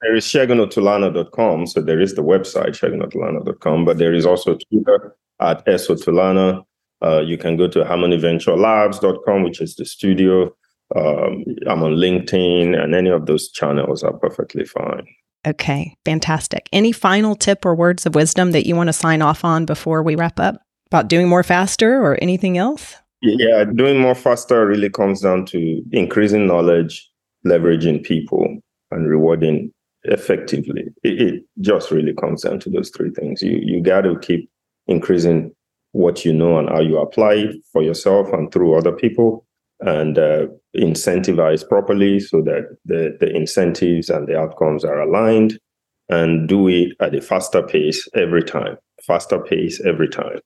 there 0.00 0.14
is 0.14 0.24
shegunotulana.com. 0.24 1.66
So 1.66 1.80
there 1.80 2.00
is 2.00 2.14
the 2.14 2.22
website, 2.22 2.70
shegunotulana.com, 2.70 3.84
but 3.84 3.98
there 3.98 4.14
is 4.14 4.26
also 4.26 4.56
Twitter 4.70 5.16
at 5.40 5.64
esotulana. 5.66 6.64
Uh, 7.02 7.20
you 7.20 7.38
can 7.38 7.56
go 7.56 7.68
to 7.68 7.84
harmonyventurelabs.com, 7.84 9.42
which 9.42 9.60
is 9.60 9.76
the 9.76 9.84
studio. 9.84 10.54
Um, 10.96 11.44
I'm 11.68 11.82
on 11.82 11.92
LinkedIn, 11.92 12.80
and 12.80 12.94
any 12.94 13.10
of 13.10 13.26
those 13.26 13.50
channels 13.50 14.02
are 14.02 14.12
perfectly 14.14 14.64
fine. 14.64 15.06
Okay, 15.46 15.96
fantastic. 16.04 16.68
Any 16.72 16.92
final 16.92 17.36
tip 17.36 17.64
or 17.64 17.74
words 17.74 18.06
of 18.06 18.14
wisdom 18.14 18.52
that 18.52 18.66
you 18.66 18.74
want 18.74 18.88
to 18.88 18.92
sign 18.92 19.22
off 19.22 19.44
on 19.44 19.66
before 19.66 20.02
we 20.02 20.16
wrap 20.16 20.40
up 20.40 20.60
about 20.86 21.08
doing 21.08 21.28
more 21.28 21.42
faster 21.42 22.02
or 22.02 22.18
anything 22.20 22.58
else? 22.58 22.96
Yeah, 23.22 23.64
doing 23.64 24.00
more 24.00 24.14
faster 24.14 24.66
really 24.66 24.90
comes 24.90 25.20
down 25.20 25.46
to 25.46 25.82
increasing 25.92 26.46
knowledge, 26.46 27.08
leveraging 27.46 28.02
people, 28.04 28.58
and 28.90 29.08
rewarding 29.08 29.72
effectively. 30.08 30.84
It, 31.02 31.22
it, 31.22 31.44
just 31.60 31.90
really 31.90 32.14
comes 32.14 32.42
down 32.42 32.60
to 32.60 32.70
those 32.70 32.90
three 32.90 33.10
things. 33.10 33.42
You 33.42 33.58
you 33.60 33.80
got 33.80 34.02
to 34.02 34.18
keep 34.20 34.48
increasing 34.86 35.52
what 35.92 36.24
you 36.24 36.32
know 36.32 36.58
and 36.58 36.68
how 36.68 36.80
you 36.80 36.98
apply 36.98 37.52
for 37.72 37.82
yourself 37.82 38.32
and 38.32 38.52
through 38.52 38.76
other 38.76 38.92
people, 38.92 39.46
and 39.80 40.18
uh, 40.18 40.46
incentivize 40.76 41.68
properly 41.68 42.20
so 42.20 42.42
that 42.42 42.76
the 42.84 43.16
the 43.20 43.34
incentives 43.34 44.08
and 44.08 44.26
the 44.26 44.38
outcomes 44.38 44.84
are 44.84 45.00
aligned, 45.00 45.58
and 46.08 46.48
do 46.48 46.68
it 46.68 46.92
at 47.00 47.14
a 47.14 47.20
faster 47.20 47.62
pace 47.62 48.08
every 48.14 48.42
time. 48.42 48.76
Faster 49.06 49.38
pace 49.40 49.80
every 49.84 50.08
time, 50.08 50.38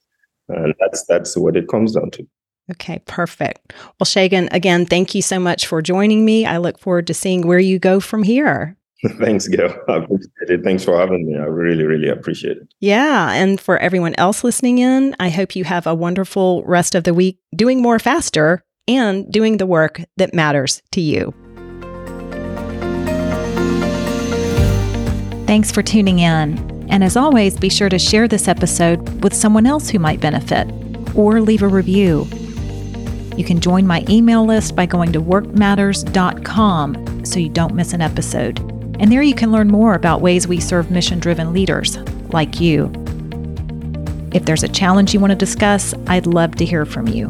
and 0.49 0.75
that's 0.81 1.05
that's 1.07 1.37
what 1.37 1.57
it 1.57 1.69
comes 1.69 1.95
down 1.95 2.11
to. 2.13 2.27
Okay, 2.71 3.01
perfect. 3.07 3.73
Well, 3.99 4.07
Shegun 4.07 4.49
again, 4.53 4.87
thank 4.87 5.15
you 5.15 5.23
so 5.23 5.39
much 5.39 5.67
for 5.67 5.83
joining 5.83 6.25
me. 6.25 6.47
I 6.47 6.59
look 6.59 6.79
forward 6.79 7.07
to 7.09 7.15
seeing 7.15 7.47
where 7.47 7.59
you 7.59 7.79
go 7.79 8.01
from 8.01 8.23
here. 8.23 8.77
Thanks, 9.19 9.49
Gayle. 9.49 9.75
I 9.89 9.97
appreciate 9.97 10.49
it. 10.49 10.63
Thanks 10.63 10.85
for 10.85 10.97
having 10.97 11.27
me. 11.27 11.37
I 11.37 11.45
really, 11.45 11.85
really 11.85 12.09
appreciate 12.09 12.59
it. 12.59 12.73
Yeah. 12.81 13.33
And 13.33 13.61
for 13.61 13.77
everyone 13.79 14.15
else 14.17 14.45
listening 14.45 14.79
in, 14.79 15.17
I 15.19 15.29
hope 15.29 15.57
you 15.57 15.65
have 15.65 15.87
a 15.87 15.95
wonderful 15.95 16.63
rest 16.65 16.95
of 16.95 17.05
the 17.05 17.13
week 17.13 17.39
doing 17.55 17.83
more 17.83 17.99
faster 17.99 18.65
and 18.87 19.31
doing 19.33 19.57
the 19.57 19.67
work 19.67 20.03
that 20.19 20.35
matters 20.35 20.83
to 20.93 21.01
you. 21.01 21.35
Thanks 25.47 25.73
for 25.73 25.83
tuning 25.83 26.21
in. 26.21 26.71
And 26.89 27.03
as 27.03 27.17
always, 27.17 27.57
be 27.57 27.71
sure 27.71 27.89
to 27.89 27.99
share 27.99 28.29
this 28.29 28.47
episode 28.49 29.25
with 29.25 29.35
someone 29.35 29.67
else 29.67 29.89
who 29.89 29.99
might 29.99 30.21
benefit 30.21 30.71
or 31.17 31.41
leave 31.41 31.63
a 31.63 31.69
review. 31.69 32.29
You 33.37 33.45
can 33.45 33.61
join 33.61 33.87
my 33.87 34.05
email 34.09 34.45
list 34.45 34.77
by 34.77 34.87
going 34.87 35.13
to 35.13 35.21
workmatters.com 35.21 37.25
so 37.25 37.41
you 37.41 37.49
don't 37.49 37.75
miss 37.75 37.93
an 37.93 38.01
episode. 38.01 38.72
And 38.99 39.11
there 39.11 39.23
you 39.23 39.35
can 39.35 39.53
learn 39.53 39.69
more 39.69 39.95
about 39.95 40.21
ways 40.21 40.47
we 40.47 40.61
serve 40.61 40.91
mission 40.91 41.19
driven 41.19 41.53
leaders 41.53 41.99
like 42.33 42.61
you. 42.61 42.91
If 44.33 44.45
there's 44.45 44.63
a 44.63 44.69
challenge 44.69 45.13
you 45.13 45.21
want 45.21 45.33
to 45.33 45.37
discuss, 45.37 45.95
I'd 46.07 46.27
love 46.27 46.57
to 46.57 46.65
hear 46.65 46.87
from 46.87 47.09
you. 47.09 47.29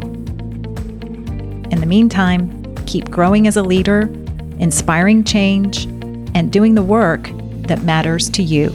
In 1.71 1.81
the 1.81 1.87
meantime, 1.87 2.75
keep 2.87 3.11
growing 3.11 3.47
as 3.47 3.57
a 3.57 3.63
leader, 3.63 4.03
inspiring 4.59 5.25
change, 5.25 5.87
and 6.35 6.53
doing 6.53 6.75
the 6.75 6.83
work 6.83 7.31
that 7.67 7.83
matters 7.83 8.29
to 8.31 8.43
you. 8.43 8.75